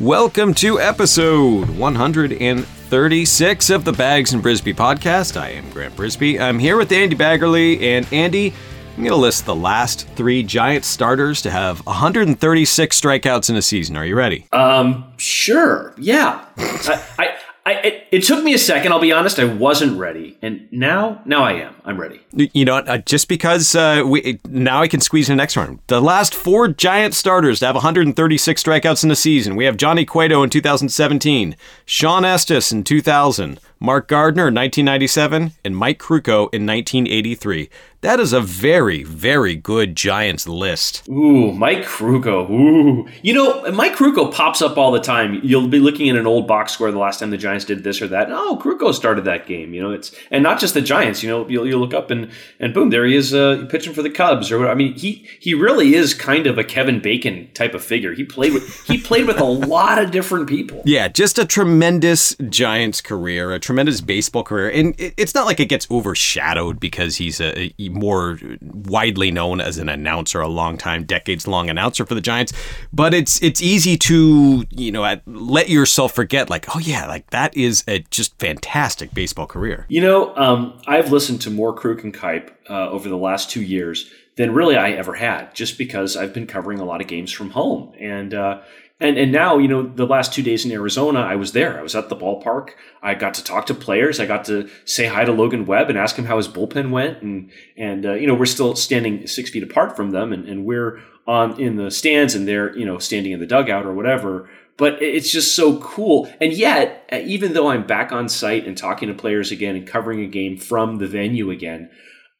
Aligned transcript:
Welcome 0.00 0.54
to 0.54 0.80
episode 0.80 1.70
136 1.70 3.70
of 3.70 3.84
the 3.84 3.92
Bags 3.92 4.32
and 4.32 4.42
Brisbee 4.42 4.74
podcast. 4.74 5.40
I 5.40 5.50
am 5.50 5.70
Grant 5.70 5.94
Brisbee. 5.94 6.40
I'm 6.40 6.58
here 6.58 6.76
with 6.76 6.90
Andy 6.90 7.14
Baggerly. 7.14 7.80
And 7.80 8.04
Andy, 8.12 8.52
I'm 8.96 9.04
going 9.04 9.10
to 9.10 9.16
list 9.16 9.46
the 9.46 9.54
last 9.54 10.08
three 10.16 10.42
Giant 10.42 10.84
starters 10.84 11.42
to 11.42 11.50
have 11.52 11.78
136 11.86 13.00
strikeouts 13.00 13.50
in 13.50 13.54
a 13.54 13.62
season. 13.62 13.96
Are 13.96 14.04
you 14.04 14.16
ready? 14.16 14.48
Um, 14.50 15.12
sure. 15.16 15.94
Yeah. 15.96 16.44
I, 16.58 17.00
I, 17.20 17.36
I, 17.66 17.72
it, 17.74 18.08
it, 18.10 18.22
took 18.24 18.44
me 18.44 18.52
a 18.52 18.58
second. 18.58 18.92
I'll 18.92 19.00
be 19.00 19.10
honest. 19.10 19.38
I 19.38 19.44
wasn't 19.44 19.98
ready, 19.98 20.36
and 20.42 20.68
now, 20.70 21.22
now 21.24 21.44
I 21.44 21.52
am. 21.52 21.74
I'm 21.86 21.98
ready. 21.98 22.20
You 22.32 22.66
know, 22.66 22.76
uh, 22.76 22.98
just 22.98 23.26
because 23.26 23.74
uh, 23.74 24.02
we 24.04 24.38
now 24.46 24.82
I 24.82 24.88
can 24.88 25.00
squeeze 25.00 25.30
in 25.30 25.36
the 25.36 25.40
next 25.42 25.56
one. 25.56 25.80
The 25.86 26.02
last 26.02 26.34
four 26.34 26.68
Giant 26.68 27.14
starters 27.14 27.60
to 27.60 27.66
have 27.66 27.74
136 27.74 28.62
strikeouts 28.62 29.02
in 29.02 29.10
a 29.10 29.16
season. 29.16 29.56
We 29.56 29.64
have 29.64 29.78
Johnny 29.78 30.04
Cueto 30.04 30.42
in 30.42 30.50
2017, 30.50 31.56
Shawn 31.86 32.24
Estes 32.26 32.70
in 32.70 32.84
2000, 32.84 33.58
Mark 33.80 34.08
Gardner 34.08 34.48
in 34.48 34.54
1997, 34.54 35.52
and 35.64 35.76
Mike 35.76 35.98
Krukow 35.98 36.48
in 36.52 36.66
1983. 36.66 37.68
That 38.04 38.20
is 38.20 38.34
a 38.34 38.40
very, 38.42 39.02
very 39.02 39.56
good 39.56 39.96
Giants 39.96 40.46
list. 40.46 41.08
Ooh, 41.08 41.52
Mike 41.52 41.84
Krukow. 41.84 42.50
Ooh. 42.50 43.08
You 43.22 43.32
know, 43.32 43.72
Mike 43.72 43.94
Krukow 43.94 44.30
pops 44.30 44.60
up 44.60 44.76
all 44.76 44.92
the 44.92 45.00
time. 45.00 45.40
You'll 45.42 45.68
be 45.68 45.78
looking 45.78 46.10
at 46.10 46.16
an 46.16 46.26
old 46.26 46.46
box 46.46 46.72
score 46.72 46.90
the 46.90 46.98
last 46.98 47.20
time 47.20 47.30
the 47.30 47.38
Giants 47.38 47.64
did 47.64 47.82
this 47.82 48.02
or 48.02 48.08
that. 48.08 48.30
Oh, 48.30 48.60
Krukow 48.62 48.92
started 48.92 49.24
that 49.24 49.46
game. 49.46 49.72
You 49.72 49.82
know, 49.82 49.90
it's 49.90 50.14
and 50.30 50.42
not 50.42 50.60
just 50.60 50.74
the 50.74 50.82
Giants. 50.82 51.22
You 51.22 51.30
know, 51.30 51.48
you'll, 51.48 51.66
you'll 51.66 51.80
look 51.80 51.94
up 51.94 52.10
and 52.10 52.30
and 52.60 52.74
boom, 52.74 52.90
there 52.90 53.06
he 53.06 53.16
is 53.16 53.32
uh, 53.32 53.66
pitching 53.70 53.94
for 53.94 54.02
the 54.02 54.10
Cubs 54.10 54.52
or 54.52 54.68
I 54.68 54.74
mean, 54.74 54.92
he 54.92 55.26
he 55.40 55.54
really 55.54 55.94
is 55.94 56.12
kind 56.12 56.46
of 56.46 56.58
a 56.58 56.64
Kevin 56.64 57.00
Bacon 57.00 57.48
type 57.54 57.72
of 57.72 57.82
figure. 57.82 58.12
He 58.12 58.24
played 58.24 58.52
with 58.52 58.84
he 58.86 58.98
played 58.98 59.26
with 59.26 59.40
a 59.40 59.44
lot 59.44 59.98
of 59.98 60.10
different 60.10 60.46
people. 60.46 60.82
Yeah, 60.84 61.08
just 61.08 61.38
a 61.38 61.46
tremendous 61.46 62.36
Giants 62.50 63.00
career, 63.00 63.50
a 63.50 63.58
tremendous 63.58 63.73
baseball 64.04 64.42
career, 64.42 64.70
and 64.70 64.94
it's 64.98 65.34
not 65.34 65.46
like 65.46 65.60
it 65.60 65.66
gets 65.66 65.90
overshadowed 65.90 66.80
because 66.80 67.16
he's 67.16 67.40
a, 67.40 67.72
a 67.80 67.88
more 67.90 68.38
widely 68.60 69.30
known 69.30 69.60
as 69.60 69.78
an 69.78 69.88
announcer, 69.88 70.40
a 70.40 70.48
long 70.48 70.76
time, 70.76 71.04
decades 71.04 71.46
long 71.46 71.70
announcer 71.70 72.04
for 72.04 72.14
the 72.14 72.20
Giants. 72.20 72.52
But 72.92 73.14
it's 73.14 73.42
it's 73.42 73.62
easy 73.62 73.96
to 73.98 74.64
you 74.70 74.92
know 74.92 75.20
let 75.26 75.68
yourself 75.68 76.12
forget 76.14 76.50
like 76.50 76.74
oh 76.74 76.78
yeah 76.78 77.06
like 77.06 77.30
that 77.30 77.56
is 77.56 77.84
a 77.88 78.00
just 78.10 78.38
fantastic 78.38 79.12
baseball 79.14 79.46
career. 79.46 79.86
You 79.88 80.00
know, 80.00 80.34
um, 80.36 80.80
I've 80.86 81.12
listened 81.12 81.40
to 81.42 81.50
more 81.50 81.74
Kruk 81.74 82.04
and 82.04 82.14
Kuip 82.14 82.50
uh, 82.68 82.90
over 82.90 83.08
the 83.08 83.16
last 83.16 83.50
two 83.50 83.62
years 83.62 84.10
than 84.36 84.52
really 84.52 84.76
I 84.76 84.90
ever 84.90 85.14
had, 85.14 85.54
just 85.54 85.78
because 85.78 86.16
I've 86.16 86.34
been 86.34 86.46
covering 86.46 86.80
a 86.80 86.84
lot 86.84 87.00
of 87.00 87.06
games 87.06 87.32
from 87.32 87.50
home 87.50 87.92
and. 87.98 88.34
Uh, 88.34 88.60
and 89.04 89.18
and 89.18 89.30
now 89.30 89.58
you 89.58 89.68
know 89.68 89.82
the 89.82 90.06
last 90.06 90.32
two 90.32 90.42
days 90.42 90.64
in 90.64 90.72
Arizona, 90.72 91.20
I 91.20 91.36
was 91.36 91.52
there. 91.52 91.78
I 91.78 91.82
was 91.82 91.94
at 91.94 92.08
the 92.08 92.16
ballpark. 92.16 92.70
I 93.02 93.14
got 93.14 93.34
to 93.34 93.44
talk 93.44 93.66
to 93.66 93.74
players. 93.74 94.18
I 94.18 94.26
got 94.26 94.44
to 94.46 94.68
say 94.84 95.06
hi 95.06 95.24
to 95.24 95.32
Logan 95.32 95.66
Webb 95.66 95.90
and 95.90 95.98
ask 95.98 96.16
him 96.16 96.24
how 96.24 96.36
his 96.36 96.48
bullpen 96.48 96.90
went. 96.90 97.22
And 97.22 97.50
and 97.76 98.06
uh, 98.06 98.12
you 98.14 98.26
know 98.26 98.34
we're 98.34 98.46
still 98.46 98.74
standing 98.74 99.26
six 99.26 99.50
feet 99.50 99.62
apart 99.62 99.94
from 99.94 100.10
them, 100.10 100.32
and, 100.32 100.48
and 100.48 100.64
we're 100.64 101.00
on 101.26 101.60
in 101.60 101.76
the 101.76 101.90
stands, 101.90 102.34
and 102.34 102.48
they're 102.48 102.76
you 102.76 102.86
know 102.86 102.98
standing 102.98 103.32
in 103.32 103.40
the 103.40 103.46
dugout 103.46 103.86
or 103.86 103.92
whatever. 103.92 104.48
But 104.76 105.00
it's 105.00 105.30
just 105.30 105.54
so 105.54 105.78
cool. 105.78 106.28
And 106.40 106.52
yet, 106.52 107.08
uh, 107.12 107.20
even 107.24 107.52
though 107.52 107.68
I'm 107.68 107.86
back 107.86 108.10
on 108.10 108.28
site 108.28 108.66
and 108.66 108.76
talking 108.76 109.08
to 109.08 109.14
players 109.14 109.52
again 109.52 109.76
and 109.76 109.86
covering 109.86 110.20
a 110.20 110.26
game 110.26 110.56
from 110.56 110.96
the 110.96 111.06
venue 111.06 111.50
again, 111.50 111.90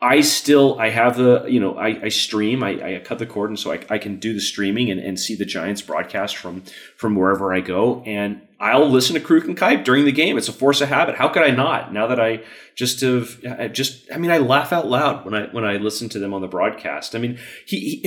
I 0.01 0.21
still 0.21 0.79
I 0.79 0.91
have 0.91 1.17
the 1.17 1.47
you 1.49 1.61
know 1.61 1.77
I, 1.77 2.05
I 2.05 2.09
stream 2.09 2.63
I, 2.63 2.97
I, 2.97 2.99
cut 2.99 3.19
the 3.19 3.27
cord 3.27 3.51
and 3.51 3.59
so 3.59 3.73
I, 3.73 3.81
I 3.89 3.99
can 3.99 4.19
do 4.19 4.35
the 4.35 4.41
streaming 4.41 4.91
and, 4.91 5.01
and 5.01 5.19
see 5.19 5.35
the 5.35 5.45
Giants 5.47 5.83
broadcast 5.83 6.37
from 6.37 6.63
from 6.97 7.15
wherever 7.15 7.55
I 7.55 7.61
go 7.61 8.03
and 8.05 8.43
I'll 8.61 8.89
listen 8.89 9.15
to 9.15 9.21
Kruk 9.21 9.45
and 9.45 9.57
Kuip 9.57 9.85
during 9.85 10.05
the 10.05 10.13
game. 10.13 10.39
It's 10.39 10.49
a 10.49 10.53
force 10.53 10.81
of 10.81 10.89
habit. 10.89 11.17
How 11.17 11.29
could 11.29 11.43
I 11.43 11.51
not? 11.51 11.93
Now 11.93 12.07
that 12.09 12.21
I 12.21 12.43
just 12.75 13.01
have 13.01 13.39
I 13.59 13.69
just 13.69 14.11
I 14.13 14.19
mean 14.19 14.31
I 14.31 14.39
laugh 14.39 14.73
out 14.73 14.89
loud 14.89 15.25
when 15.25 15.35
I 15.35 15.47
when 15.47 15.65
I 15.65 15.77
listen 15.77 16.09
to 16.11 16.19
them 16.19 16.35
on 16.35 16.43
the 16.43 16.49
broadcast. 16.49 17.15
I 17.15 17.19
mean 17.19 17.39
he, 17.65 17.97
he 17.97 18.01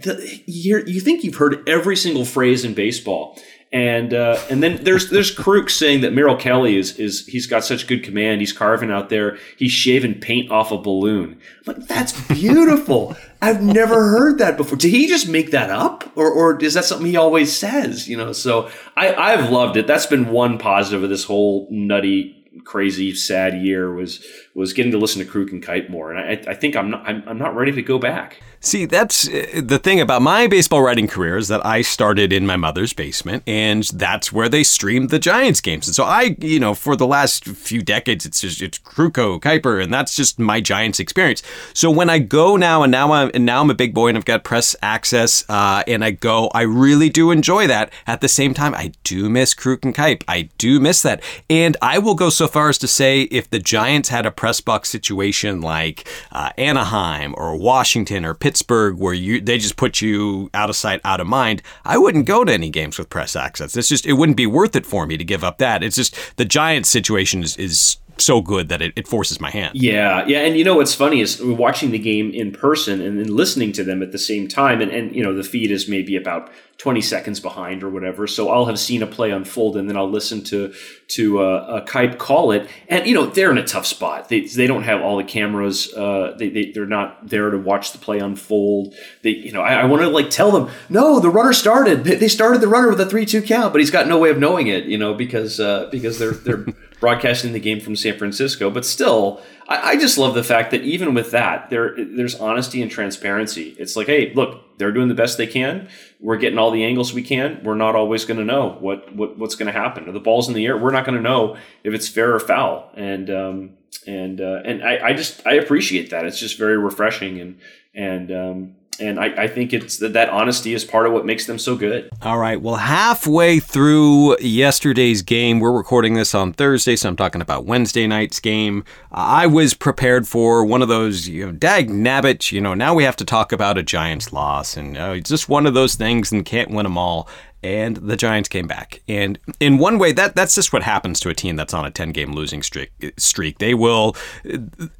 the, 0.00 0.42
you 0.46 1.00
think 1.00 1.24
you've 1.24 1.36
heard 1.36 1.68
every 1.68 1.96
single 1.96 2.24
phrase 2.24 2.64
in 2.64 2.74
baseball 2.74 3.38
and 3.74 4.14
uh, 4.14 4.40
and 4.48 4.62
then 4.62 4.84
there's 4.84 5.10
there's 5.10 5.34
Kruk 5.34 5.68
saying 5.68 6.02
that 6.02 6.12
Merrill 6.12 6.36
Kelly 6.36 6.76
is 6.76 6.96
is 6.96 7.26
he's 7.26 7.48
got 7.48 7.64
such 7.64 7.88
good 7.88 8.04
command. 8.04 8.40
He's 8.40 8.52
carving 8.52 8.92
out 8.92 9.08
there. 9.08 9.36
He's 9.56 9.72
shaving 9.72 10.20
paint 10.20 10.52
off 10.52 10.70
a 10.70 10.78
balloon. 10.78 11.40
I'm 11.66 11.74
like 11.74 11.88
that's 11.88 12.12
beautiful. 12.28 13.16
I've 13.42 13.60
never 13.60 14.10
heard 14.10 14.38
that 14.38 14.56
before. 14.56 14.78
Did 14.78 14.92
he 14.92 15.08
just 15.08 15.28
make 15.28 15.50
that 15.50 15.70
up, 15.70 16.08
or 16.14 16.30
or 16.30 16.62
is 16.62 16.74
that 16.74 16.84
something 16.84 17.08
he 17.08 17.16
always 17.16 17.54
says? 17.54 18.08
You 18.08 18.16
know. 18.16 18.32
So 18.32 18.70
I 18.96 19.12
I've 19.12 19.50
loved 19.50 19.76
it. 19.76 19.88
That's 19.88 20.06
been 20.06 20.28
one 20.28 20.56
positive 20.56 21.02
of 21.02 21.10
this 21.10 21.24
whole 21.24 21.66
nutty 21.68 22.44
crazy 22.64 23.12
sad 23.12 23.60
year 23.60 23.92
was 23.92 24.24
was 24.54 24.72
getting 24.72 24.92
to 24.92 24.98
listen 24.98 25.24
to 25.24 25.30
Kruk 25.30 25.50
and 25.50 25.62
Kuip 25.62 25.88
more, 25.90 26.12
and 26.12 26.20
I, 26.20 26.50
I 26.50 26.54
think 26.54 26.76
I'm 26.76 26.90
not 26.90 27.06
I'm, 27.06 27.22
I'm 27.26 27.38
not 27.38 27.56
ready 27.56 27.72
to 27.72 27.82
go 27.82 27.98
back. 27.98 28.40
See, 28.60 28.86
that's 28.86 29.28
uh, 29.28 29.60
the 29.62 29.78
thing 29.78 30.00
about 30.00 30.22
my 30.22 30.46
baseball 30.46 30.80
writing 30.80 31.06
career 31.06 31.36
is 31.36 31.48
that 31.48 31.64
I 31.66 31.82
started 31.82 32.32
in 32.32 32.46
my 32.46 32.56
mother's 32.56 32.94
basement, 32.94 33.42
and 33.46 33.82
that's 33.84 34.32
where 34.32 34.48
they 34.48 34.64
streamed 34.64 35.10
the 35.10 35.18
Giants 35.18 35.60
games. 35.60 35.86
And 35.86 35.94
so 35.94 36.04
I, 36.04 36.34
you 36.40 36.58
know, 36.58 36.72
for 36.72 36.96
the 36.96 37.06
last 37.06 37.44
few 37.44 37.82
decades, 37.82 38.24
it's 38.24 38.40
just 38.40 38.62
it's 38.62 38.78
Krukow, 38.78 39.38
Kuiper, 39.38 39.82
and 39.82 39.92
that's 39.92 40.16
just 40.16 40.38
my 40.38 40.62
Giants 40.62 40.98
experience. 40.98 41.42
So 41.74 41.90
when 41.90 42.08
I 42.08 42.20
go 42.20 42.56
now, 42.56 42.82
and 42.82 42.90
now 42.90 43.12
I'm 43.12 43.30
and 43.34 43.44
now 43.44 43.60
I'm 43.60 43.70
a 43.70 43.74
big 43.74 43.92
boy, 43.92 44.08
and 44.08 44.16
I've 44.16 44.24
got 44.24 44.44
press 44.44 44.74
access, 44.80 45.44
uh, 45.50 45.82
and 45.86 46.02
I 46.02 46.12
go, 46.12 46.48
I 46.54 46.62
really 46.62 47.10
do 47.10 47.30
enjoy 47.32 47.66
that. 47.66 47.92
At 48.06 48.22
the 48.22 48.28
same 48.28 48.54
time, 48.54 48.74
I 48.74 48.92
do 49.02 49.28
miss 49.28 49.52
Kruk 49.52 49.84
and 49.84 49.94
Kuip. 49.94 50.22
I 50.26 50.48
do 50.56 50.80
miss 50.80 51.02
that, 51.02 51.22
and 51.50 51.76
I 51.82 51.98
will 51.98 52.14
go 52.14 52.30
so 52.30 52.48
far 52.48 52.70
as 52.70 52.78
to 52.78 52.88
say 52.88 53.22
if 53.24 53.50
the 53.50 53.58
Giants 53.58 54.08
had 54.08 54.24
a 54.24 54.30
press 54.44 54.60
box 54.60 54.90
situation 54.90 55.62
like 55.62 56.06
uh, 56.30 56.50
Anaheim 56.58 57.34
or 57.38 57.56
Washington 57.56 58.26
or 58.26 58.34
Pittsburgh 58.34 58.98
where 58.98 59.14
you 59.14 59.40
they 59.40 59.56
just 59.56 59.76
put 59.76 60.02
you 60.02 60.50
out 60.52 60.68
of 60.68 60.76
sight, 60.76 61.00
out 61.02 61.18
of 61.18 61.26
mind, 61.26 61.62
I 61.82 61.96
wouldn't 61.96 62.26
go 62.26 62.44
to 62.44 62.52
any 62.52 62.68
games 62.68 62.98
with 62.98 63.08
press 63.08 63.36
access. 63.36 63.74
It's 63.74 63.88
just 63.88 64.04
it 64.04 64.12
wouldn't 64.12 64.36
be 64.36 64.46
worth 64.46 64.76
it 64.76 64.84
for 64.84 65.06
me 65.06 65.16
to 65.16 65.24
give 65.24 65.42
up 65.42 65.56
that. 65.58 65.82
It's 65.82 65.96
just 65.96 66.36
the 66.36 66.44
Giants 66.44 66.90
situation 66.90 67.42
is, 67.42 67.56
is 67.56 67.96
so 68.18 68.40
good 68.40 68.68
that 68.68 68.82
it, 68.82 68.92
it 68.96 69.08
forces 69.08 69.40
my 69.40 69.50
hand. 69.50 69.72
Yeah, 69.74 70.24
yeah, 70.26 70.40
and 70.40 70.56
you 70.56 70.64
know 70.64 70.76
what's 70.76 70.94
funny 70.94 71.20
is 71.20 71.42
watching 71.42 71.90
the 71.90 71.98
game 71.98 72.30
in 72.32 72.52
person 72.52 73.00
and 73.00 73.18
then 73.18 73.34
listening 73.34 73.72
to 73.72 73.84
them 73.84 74.02
at 74.02 74.12
the 74.12 74.18
same 74.18 74.48
time, 74.48 74.80
and, 74.80 74.90
and 74.90 75.14
you 75.14 75.22
know 75.22 75.34
the 75.34 75.42
feed 75.42 75.70
is 75.70 75.88
maybe 75.88 76.16
about 76.16 76.50
20 76.78 77.00
seconds 77.00 77.40
behind 77.40 77.82
or 77.82 77.88
whatever. 77.88 78.26
So 78.26 78.50
I'll 78.50 78.66
have 78.66 78.78
seen 78.78 79.02
a 79.02 79.06
play 79.06 79.30
unfold 79.30 79.76
and 79.76 79.88
then 79.88 79.96
I'll 79.96 80.10
listen 80.10 80.42
to 80.44 80.74
to 81.08 81.40
uh, 81.40 81.82
a 81.82 81.88
Kuip 81.88 82.18
call 82.18 82.50
it. 82.50 82.68
And 82.88 83.06
you 83.06 83.14
know 83.14 83.26
they're 83.26 83.50
in 83.50 83.58
a 83.58 83.64
tough 83.64 83.86
spot. 83.86 84.28
They, 84.28 84.40
they 84.40 84.66
don't 84.66 84.82
have 84.82 85.00
all 85.00 85.16
the 85.16 85.24
cameras. 85.24 85.92
Uh, 85.94 86.34
they, 86.36 86.48
they 86.48 86.72
they're 86.72 86.86
not 86.86 87.28
there 87.28 87.50
to 87.50 87.58
watch 87.58 87.92
the 87.92 87.98
play 87.98 88.18
unfold. 88.18 88.94
They 89.22 89.30
you 89.30 89.52
know 89.52 89.60
I, 89.60 89.74
I 89.74 89.84
want 89.84 90.02
to 90.02 90.08
like 90.08 90.30
tell 90.30 90.50
them 90.50 90.70
no, 90.88 91.20
the 91.20 91.30
runner 91.30 91.52
started. 91.52 92.04
They, 92.04 92.16
they 92.16 92.28
started 92.28 92.60
the 92.60 92.68
runner 92.68 92.88
with 92.88 93.00
a 93.00 93.06
three 93.06 93.26
two 93.26 93.42
count, 93.42 93.72
but 93.72 93.80
he's 93.80 93.90
got 93.90 94.08
no 94.08 94.18
way 94.18 94.30
of 94.30 94.38
knowing 94.38 94.66
it. 94.66 94.84
You 94.84 94.98
know 94.98 95.14
because 95.14 95.60
uh, 95.60 95.88
because 95.90 96.18
they're 96.18 96.32
they're 96.32 96.66
broadcasting 97.04 97.52
the 97.52 97.60
game 97.60 97.80
from 97.80 97.94
San 97.94 98.16
Francisco. 98.16 98.70
But 98.70 98.86
still, 98.86 99.42
I, 99.68 99.90
I 99.90 99.96
just 99.98 100.16
love 100.16 100.34
the 100.34 100.42
fact 100.42 100.70
that 100.70 100.80
even 100.84 101.12
with 101.12 101.32
that, 101.32 101.68
there 101.68 101.94
there's 101.98 102.34
honesty 102.34 102.80
and 102.80 102.90
transparency. 102.90 103.76
It's 103.78 103.94
like, 103.94 104.06
hey, 104.06 104.32
look, 104.32 104.78
they're 104.78 104.90
doing 104.90 105.08
the 105.08 105.14
best 105.14 105.36
they 105.36 105.46
can. 105.46 105.90
We're 106.18 106.38
getting 106.38 106.58
all 106.58 106.70
the 106.70 106.82
angles 106.82 107.12
we 107.12 107.22
can. 107.22 107.60
We're 107.62 107.74
not 107.74 107.94
always 107.94 108.24
going 108.24 108.38
to 108.38 108.44
know 108.44 108.78
what, 108.80 109.14
what 109.14 109.36
what's 109.36 109.54
going 109.54 109.66
to 109.66 109.78
happen. 109.78 110.10
The 110.10 110.18
ball's 110.18 110.48
in 110.48 110.54
the 110.54 110.64
air. 110.64 110.78
We're 110.78 110.92
not 110.92 111.04
going 111.04 111.18
to 111.18 111.22
know 111.22 111.58
if 111.82 111.92
it's 111.92 112.08
fair 112.08 112.34
or 112.34 112.40
foul. 112.40 112.90
And 112.94 113.28
um, 113.28 113.70
and 114.06 114.40
uh, 114.40 114.62
and 114.64 114.82
I, 114.82 115.08
I 115.08 115.12
just 115.12 115.46
I 115.46 115.56
appreciate 115.56 116.08
that. 116.08 116.24
It's 116.24 116.40
just 116.40 116.56
very 116.56 116.78
refreshing 116.78 117.38
and 117.38 117.60
and 117.94 118.32
um, 118.32 118.76
and 119.00 119.18
I, 119.18 119.26
I, 119.44 119.48
think 119.48 119.72
it's 119.72 119.98
that, 119.98 120.12
that 120.12 120.28
honesty 120.28 120.74
is 120.74 120.84
part 120.84 121.06
of 121.06 121.12
what 121.12 121.26
makes 121.26 121.46
them 121.46 121.58
so 121.58 121.76
good. 121.76 122.08
All 122.22 122.38
right. 122.38 122.60
Well, 122.60 122.76
halfway 122.76 123.60
through 123.60 124.38
yesterday's 124.38 125.22
game, 125.22 125.60
we're 125.60 125.72
recording 125.72 126.14
this 126.14 126.34
on 126.34 126.52
Thursday, 126.52 126.96
so 126.96 127.08
I'm 127.08 127.16
talking 127.16 127.40
about 127.40 127.64
Wednesday 127.64 128.06
night's 128.06 128.40
game. 128.40 128.84
I 129.12 129.46
was 129.46 129.74
prepared 129.74 130.28
for 130.28 130.64
one 130.64 130.82
of 130.82 130.88
those, 130.88 131.28
you 131.28 131.46
know, 131.46 131.52
dag 131.52 131.88
nabbit, 131.88 132.52
you 132.52 132.60
know, 132.60 132.74
now 132.74 132.94
we 132.94 133.04
have 133.04 133.16
to 133.16 133.24
talk 133.24 133.52
about 133.52 133.78
a 133.78 133.82
Giants 133.82 134.32
loss, 134.32 134.76
and 134.76 134.96
uh, 134.96 135.14
it's 135.16 135.30
just 135.30 135.48
one 135.48 135.66
of 135.66 135.74
those 135.74 135.94
things, 135.94 136.32
and 136.32 136.44
can't 136.44 136.70
win 136.70 136.84
them 136.84 136.98
all 136.98 137.28
and 137.64 137.96
the 137.96 138.16
Giants 138.16 138.50
came 138.50 138.66
back. 138.66 139.00
And 139.08 139.38
in 139.58 139.78
one 139.78 139.98
way, 139.98 140.12
that 140.12 140.36
that's 140.36 140.54
just 140.54 140.72
what 140.72 140.82
happens 140.82 141.18
to 141.20 141.30
a 141.30 141.34
team 141.34 141.56
that's 141.56 141.72
on 141.72 141.86
a 141.86 141.90
10 141.90 142.12
game 142.12 142.32
losing 142.32 142.62
streak. 142.62 142.92
Streak 143.16 143.58
they 143.58 143.72
will 143.72 144.14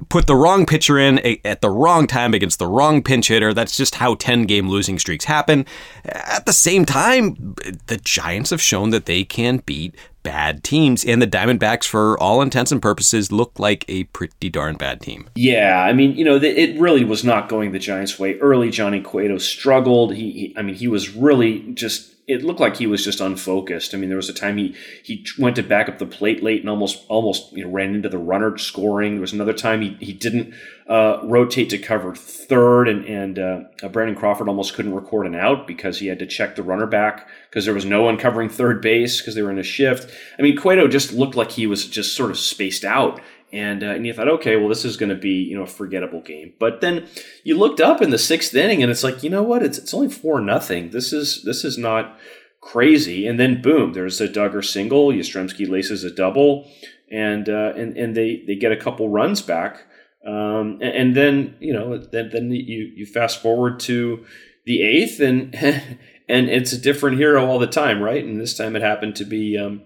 put 0.09 0.25
the 0.25 0.35
wrong 0.35 0.65
pitcher 0.65 0.97
in 0.97 1.19
at 1.45 1.61
the 1.61 1.69
wrong 1.69 2.07
time 2.07 2.33
against 2.33 2.57
the 2.57 2.65
wrong 2.65 3.03
pinch 3.03 3.27
hitter. 3.27 3.53
That's 3.53 3.77
just 3.77 3.95
how 3.95 4.15
10 4.15 4.47
game 4.47 4.67
losing 4.67 4.97
streaks 4.97 5.25
happen. 5.25 5.67
At 6.05 6.47
the 6.47 6.53
same 6.53 6.85
time, 6.85 7.55
the 7.85 7.97
Giants 8.03 8.49
have 8.49 8.61
shown 8.61 8.89
that 8.89 9.05
they 9.05 9.23
can 9.23 9.57
beat 9.57 9.95
bad 10.25 10.63
teams, 10.63 11.05
and 11.05 11.21
the 11.21 11.27
Diamondbacks, 11.27 11.85
for 11.85 12.19
all 12.19 12.41
intents 12.41 12.71
and 12.71 12.81
purposes, 12.81 13.31
look 13.31 13.57
like 13.59 13.85
a 13.87 14.05
pretty 14.05 14.49
darn 14.49 14.75
bad 14.75 14.99
team. 14.99 15.29
Yeah, 15.35 15.81
I 15.81 15.93
mean, 15.93 16.17
you 16.17 16.25
know, 16.25 16.35
it 16.35 16.77
really 16.79 17.05
was 17.05 17.23
not 17.23 17.47
going 17.47 17.71
the 17.71 17.79
Giants' 17.79 18.19
way. 18.19 18.37
Early, 18.39 18.71
Johnny 18.71 18.99
Cueto 18.99 19.37
struggled. 19.37 20.15
He, 20.15 20.31
he 20.31 20.53
I 20.57 20.63
mean, 20.63 20.75
he 20.75 20.87
was 20.87 21.15
really 21.15 21.59
just 21.73 22.11
it 22.27 22.43
looked 22.43 22.59
like 22.59 22.77
he 22.77 22.87
was 22.87 23.03
just 23.03 23.21
unfocused. 23.21 23.93
I 23.93 23.97
mean, 23.97 24.09
there 24.09 24.17
was 24.17 24.29
a 24.29 24.33
time 24.33 24.57
he 24.57 24.75
he 25.03 25.25
went 25.37 25.55
to 25.57 25.63
back 25.63 25.87
up 25.87 25.99
the 25.99 26.07
plate 26.07 26.41
late 26.41 26.61
and 26.61 26.69
almost 26.69 27.05
almost 27.07 27.51
you 27.53 27.63
know 27.63 27.69
ran 27.69 27.93
into 27.93 28.09
the 28.09 28.17
runner 28.17 28.57
scoring. 28.57 29.13
There 29.13 29.21
was 29.21 29.33
another 29.33 29.53
time 29.53 29.81
he 29.81 29.95
he 29.99 30.13
didn't 30.13 30.53
uh, 30.87 31.19
rotate 31.23 31.69
to 31.71 31.79
cover 31.79 32.13
third, 32.13 32.87
and 32.87 33.05
and 33.05 33.39
uh, 33.39 33.87
Brandon 33.89 34.15
Crawford 34.15 34.47
almost 34.47 34.75
couldn't 34.75 34.93
record 34.93 35.25
an 35.25 35.33
out 35.33 35.65
because 35.65 35.99
he 35.99 36.07
had 36.07 36.19
to 36.19 36.27
check 36.27 36.55
the 36.55 36.63
runner 36.63 36.85
back 36.85 37.27
because 37.49 37.65
there 37.65 37.73
was 37.73 37.85
no 37.85 38.03
one 38.03 38.17
covering 38.17 38.49
third 38.49 38.81
base 38.81 39.19
because 39.19 39.33
they 39.33 39.41
were 39.41 39.51
in 39.51 39.57
a 39.57 39.63
shift. 39.63 40.13
I 40.37 40.43
mean, 40.43 40.55
Cueto 40.55 40.87
just 40.87 41.11
looked 41.11 41.35
like 41.35 41.51
he 41.51 41.65
was 41.65 41.87
just 41.87 42.15
sort 42.15 42.29
of 42.29 42.37
spaced 42.37 42.85
out. 42.85 43.19
And, 43.53 43.83
uh, 43.83 43.91
and 43.91 44.05
you 44.05 44.11
thought, 44.11 44.27
okay, 44.27 44.57
well, 44.57 44.67
this 44.67 44.83
is 44.83 44.97
going 44.97 45.11
to 45.11 45.15
be 45.15 45.29
you 45.29 45.55
know 45.55 45.63
a 45.63 45.67
forgettable 45.67 46.21
game. 46.21 46.53
But 46.59 46.81
then 46.81 47.07
you 47.43 47.57
looked 47.57 47.79
up 47.79 48.01
in 48.01 48.09
the 48.09 48.17
sixth 48.17 48.53
inning, 48.53 48.83
and 48.83 48.91
it's 48.91 49.03
like, 49.03 49.23
you 49.23 49.29
know 49.29 49.43
what? 49.43 49.63
It's 49.63 49.77
it's 49.77 49.93
only 49.93 50.09
four 50.09 50.41
nothing. 50.41 50.89
This 50.91 51.13
is 51.13 51.41
this 51.43 51.63
is 51.63 51.77
not 51.77 52.19
crazy. 52.61 53.25
And 53.25 53.39
then 53.39 53.61
boom, 53.61 53.93
there's 53.93 54.19
a 54.19 54.27
Duggar 54.27 54.63
single. 54.63 55.07
Yastrzemski 55.07 55.69
laces 55.69 56.03
a 56.03 56.11
double, 56.11 56.69
and 57.09 57.47
uh, 57.47 57.73
and 57.75 57.95
and 57.97 58.15
they 58.15 58.43
they 58.45 58.55
get 58.55 58.71
a 58.71 58.77
couple 58.77 59.09
runs 59.09 59.41
back. 59.41 59.85
Um, 60.25 60.79
and, 60.81 60.95
and, 60.95 61.15
then 61.15 61.55
you 61.59 61.71
know 61.71 61.97
then 61.97 62.29
then 62.33 62.51
you 62.51 62.91
you 62.95 63.05
fast 63.05 63.41
forward 63.41 63.79
to 63.81 64.25
the 64.65 64.81
eighth, 64.81 65.19
and 65.19 65.53
and 66.29 66.49
it's 66.49 66.73
a 66.73 66.81
different 66.81 67.17
hero 67.17 67.45
all 67.45 67.59
the 67.59 67.67
time, 67.67 68.01
right? 68.01 68.23
And 68.23 68.39
this 68.39 68.57
time 68.57 68.75
it 68.75 68.81
happened 68.81 69.15
to 69.17 69.25
be 69.25 69.57
um, 69.57 69.83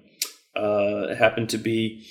uh, 0.56 1.14
happened 1.16 1.50
to 1.50 1.58
be 1.58 2.06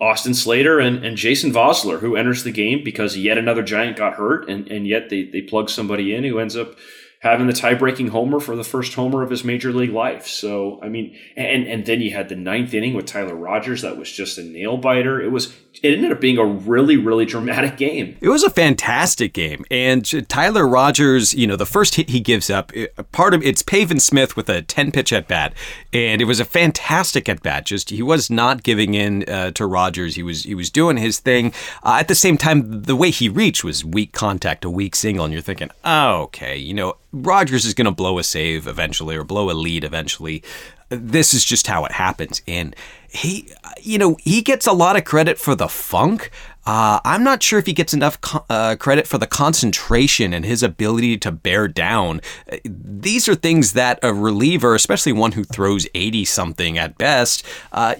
Austin 0.00 0.34
Slater 0.34 0.80
and, 0.80 1.04
and 1.04 1.16
Jason 1.16 1.52
Vosler, 1.52 2.00
who 2.00 2.16
enters 2.16 2.42
the 2.42 2.52
game 2.52 2.82
because 2.82 3.16
yet 3.16 3.36
another 3.36 3.62
Giant 3.62 3.96
got 3.96 4.14
hurt, 4.14 4.48
and, 4.48 4.66
and 4.68 4.86
yet 4.86 5.10
they, 5.10 5.24
they 5.24 5.42
plug 5.42 5.68
somebody 5.68 6.14
in 6.14 6.24
who 6.24 6.38
ends 6.38 6.56
up 6.56 6.76
having 7.20 7.46
the 7.46 7.52
tie-breaking 7.52 8.08
homer 8.08 8.40
for 8.40 8.56
the 8.56 8.64
first 8.64 8.94
homer 8.94 9.22
of 9.22 9.28
his 9.28 9.44
major 9.44 9.72
league 9.72 9.92
life. 9.92 10.26
So 10.26 10.80
I 10.82 10.88
mean, 10.88 11.16
and 11.36 11.66
and 11.66 11.84
then 11.86 12.00
you 12.00 12.12
had 12.12 12.28
the 12.28 12.36
ninth 12.36 12.74
inning 12.74 12.94
with 12.94 13.06
Tyler 13.06 13.34
Rogers 13.34 13.82
that 13.82 13.96
was 13.96 14.10
just 14.10 14.38
a 14.38 14.42
nail 14.42 14.78
biter. 14.78 15.20
It 15.20 15.30
was 15.30 15.54
it 15.82 15.94
ended 15.94 16.12
up 16.12 16.20
being 16.20 16.38
a 16.38 16.44
really 16.44 16.96
really 16.96 17.26
dramatic 17.26 17.76
game. 17.76 18.16
It 18.20 18.28
was 18.28 18.42
a 18.42 18.50
fantastic 18.50 19.32
game, 19.32 19.64
and 19.70 20.28
Tyler 20.28 20.66
Rogers, 20.66 21.34
you 21.34 21.46
know, 21.46 21.56
the 21.56 21.66
first 21.66 21.94
hit 21.96 22.08
he 22.08 22.20
gives 22.20 22.48
up, 22.48 22.72
part 23.12 23.34
of 23.34 23.42
it's 23.42 23.62
Pavin 23.62 24.00
Smith 24.00 24.34
with 24.34 24.48
a 24.48 24.62
ten 24.62 24.90
pitch 24.90 25.12
at 25.12 25.28
bat, 25.28 25.52
and 25.92 26.22
it 26.22 26.24
was 26.24 26.40
a 26.40 26.44
fantastic 26.44 27.28
at 27.28 27.42
bat. 27.42 27.66
Just 27.66 27.90
he 27.90 28.02
was 28.02 28.30
not 28.30 28.62
giving 28.62 28.94
in 28.94 29.28
uh, 29.28 29.50
to 29.52 29.66
Rogers. 29.66 30.14
He 30.14 30.22
was 30.22 30.44
he 30.44 30.54
was 30.54 30.70
doing 30.70 30.96
his 30.96 31.18
thing. 31.18 31.52
Uh, 31.82 31.98
at 32.00 32.08
the 32.08 32.14
same 32.14 32.38
time, 32.38 32.82
the 32.82 32.96
way 32.96 33.10
he 33.10 33.28
reached 33.28 33.62
was 33.62 33.84
weak 33.84 34.12
contact, 34.12 34.64
a 34.64 34.70
weak 34.70 34.96
single, 34.96 35.26
and 35.26 35.34
you're 35.34 35.42
thinking, 35.42 35.70
oh, 35.84 36.22
okay, 36.22 36.56
you 36.56 36.72
know 36.72 36.96
Rogers 37.12 37.64
is 37.64 37.74
going 37.74 37.86
to 37.86 37.90
blow 37.90 38.18
a 38.18 38.24
save 38.24 38.66
eventually 38.66 39.16
or 39.16 39.24
blow 39.24 39.50
a 39.50 39.52
lead 39.52 39.84
eventually. 39.84 40.42
This 40.88 41.34
is 41.34 41.44
just 41.44 41.66
how 41.66 41.84
it 41.84 41.92
happens. 41.92 42.42
And 42.46 42.74
he, 43.08 43.48
you 43.80 43.98
know, 43.98 44.16
he 44.20 44.42
gets 44.42 44.66
a 44.66 44.72
lot 44.72 44.96
of 44.96 45.04
credit 45.04 45.38
for 45.38 45.54
the 45.54 45.68
funk, 45.68 46.30
uh, 46.66 47.00
I'm 47.04 47.24
not 47.24 47.42
sure 47.42 47.58
if 47.58 47.66
he 47.66 47.72
gets 47.72 47.94
enough 47.94 48.20
co- 48.20 48.44
uh, 48.50 48.76
credit 48.76 49.06
for 49.06 49.18
the 49.18 49.26
concentration 49.26 50.32
and 50.32 50.44
his 50.44 50.62
ability 50.62 51.16
to 51.18 51.32
bear 51.32 51.68
down. 51.68 52.20
Uh, 52.50 52.58
these 52.64 53.28
are 53.28 53.34
things 53.34 53.72
that 53.72 53.98
a 54.02 54.12
reliever, 54.12 54.74
especially 54.74 55.12
one 55.12 55.32
who 55.32 55.44
throws 55.44 55.86
80 55.94 56.24
something 56.26 56.78
at 56.78 56.98
best, 56.98 57.44
uh, 57.72 57.94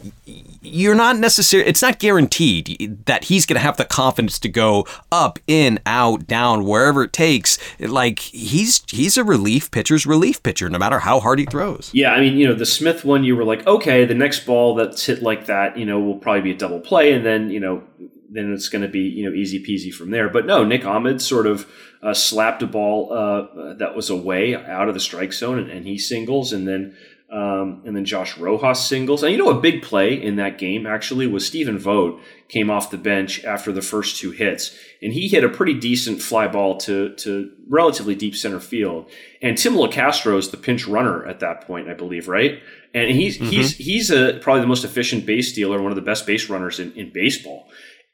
you're 0.62 0.95
not 0.95 1.17
necessarily, 1.17 1.69
it's 1.69 1.81
not 1.81 1.99
guaranteed 1.99 2.99
that 3.07 3.25
he's 3.25 3.47
going 3.47 3.55
to 3.55 3.61
have 3.61 3.79
the 3.79 3.85
confidence 3.85 4.39
to 4.41 4.49
go 4.49 4.87
up, 5.11 5.39
in, 5.47 5.81
out, 5.87 6.27
down, 6.27 6.65
wherever 6.65 7.05
it 7.05 7.12
takes. 7.15 7.59
Like 7.81 8.19
he's, 8.19 8.83
he's 8.91 9.17
a 9.17 9.25
relief 9.25 9.71
pitcher's 9.71 10.05
relief 10.05 10.43
pitcher, 10.43 10.69
no 10.69 10.79
matter 10.79 10.99
how 10.99 11.19
hard 11.21 11.39
he 11.39 11.47
throws. 11.47 11.91
Yeah. 11.95 12.12
I 12.12 12.21
mean, 12.21 12.37
you 12.37 12.47
know, 12.47 12.55
the 12.55 12.67
Smith 12.67 13.05
one, 13.07 13.25
you 13.25 13.37
were 13.37 13.45
like, 13.45 13.67
okay, 13.67 14.05
the 14.05 14.15
next 14.15 14.45
ball 14.45 14.75
that's 14.75 15.07
hit 15.07 15.23
like 15.23 15.47
that, 15.47 15.79
you 15.79 15.87
know, 15.87 15.99
will 15.99 16.19
probably 16.19 16.43
be 16.43 16.51
a 16.51 16.57
double 16.57 16.81
play. 16.81 17.12
And 17.12 17.25
then, 17.25 17.49
you 17.51 17.61
know, 17.61 17.83
then 18.32 18.53
it's 18.53 18.69
going 18.69 18.82
to 18.82 18.88
be 18.88 19.00
you 19.00 19.29
know 19.29 19.35
easy 19.35 19.62
peasy 19.62 19.93
from 19.93 20.11
there. 20.11 20.29
But 20.29 20.47
no, 20.47 20.65
Nick 20.65 20.85
Ahmed 20.85 21.21
sort 21.21 21.47
of 21.47 21.71
uh, 22.03 22.15
slapped 22.15 22.62
a 22.62 22.67
ball 22.67 23.12
uh, 23.12 23.75
that 23.75 23.94
was 23.94 24.11
away 24.11 24.55
out 24.55 24.88
of 24.88 24.94
the 24.94 25.00
strike 25.00 25.32
zone, 25.32 25.59
and, 25.59 25.71
and 25.71 25.87
he 25.87 25.99
singles, 25.99 26.53
and 26.53 26.67
then 26.67 26.97
um, 27.32 27.82
and 27.85 27.94
then 27.94 28.05
Josh 28.05 28.37
Rojas 28.38 28.85
singles. 28.85 29.23
And 29.23 29.32
you 29.32 29.38
know, 29.38 29.50
a 29.50 29.61
big 29.61 29.82
play 29.82 30.21
in 30.21 30.37
that 30.37 30.59
game 30.59 30.87
actually 30.87 31.27
was 31.29 31.47
Stephen 31.47 31.79
Vogt 31.79 32.21
came 32.49 32.71
off 32.71 32.91
the 32.91 32.99
bench 32.99 33.44
after 33.44 33.71
the 33.71 33.82
first 33.82 34.17
two 34.17 34.33
hits, 34.33 34.76
and 35.00 35.12
he 35.12 35.29
hit 35.29 35.44
a 35.44 35.49
pretty 35.49 35.75
decent 35.75 36.21
fly 36.21 36.49
ball 36.49 36.76
to 36.78 37.14
to 37.16 37.52
relatively 37.69 38.16
deep 38.16 38.35
center 38.35 38.59
field. 38.59 39.09
And 39.40 39.57
Tim 39.57 39.75
Locastro 39.75 40.38
is 40.38 40.50
the 40.50 40.57
pinch 40.57 40.88
runner 40.88 41.25
at 41.25 41.40
that 41.40 41.66
point, 41.66 41.88
I 41.88 41.95
believe, 41.95 42.26
right? 42.26 42.61
And 42.93 43.12
he's 43.12 43.38
mm-hmm. 43.38 43.47
he's 43.47 43.76
he's 43.76 44.11
a, 44.11 44.38
probably 44.40 44.62
the 44.62 44.66
most 44.66 44.85
efficient 44.85 45.25
base 45.25 45.52
stealer, 45.52 45.81
one 45.81 45.93
of 45.93 45.97
the 45.97 46.02
best 46.02 46.26
base 46.26 46.50
runners 46.50 46.81
in, 46.81 46.93
in 46.95 47.11
baseball. 47.11 47.69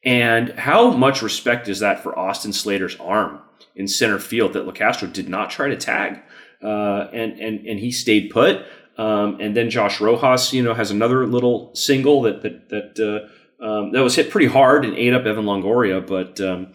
And 0.07 0.51
how 0.51 0.93
much 0.93 1.21
respect 1.21 1.69
is 1.69 1.81
that 1.81 2.01
for 2.01 2.17
Austin 2.17 2.53
Slater's 2.53 2.97
arm 3.01 3.41
in 3.75 3.89
center 3.89 4.21
field 4.21 4.53
that 4.53 4.65
Locastro 4.65 5.13
did 5.13 5.29
not 5.29 5.51
try 5.51 5.69
to 5.69 5.77
tag, 5.77 6.21
uh, 6.63 7.09
and 7.13 7.39
and 7.41 7.67
and 7.67 7.81
he 7.81 7.91
stayed 7.91 8.31
put. 8.31 8.65
Um, 8.97 9.39
and 9.41 9.55
then 9.55 9.69
Josh 9.69 10.01
Rojas, 10.01 10.53
you 10.53 10.63
know, 10.63 10.73
has 10.75 10.93
another 10.93 11.27
little 11.27 11.75
single 11.75 12.23
that 12.23 12.43
that 12.43 12.69
that 12.69 13.29
uh, 13.61 13.65
um, 13.65 13.91
that 13.91 14.03
was 14.05 14.15
hit 14.15 14.31
pretty 14.31 14.47
hard 14.47 14.85
and 14.85 14.95
ate 14.97 15.13
up 15.13 15.27
Evan 15.27 15.45
Longoria, 15.45 16.07
but. 16.07 16.41
Um, 16.41 16.69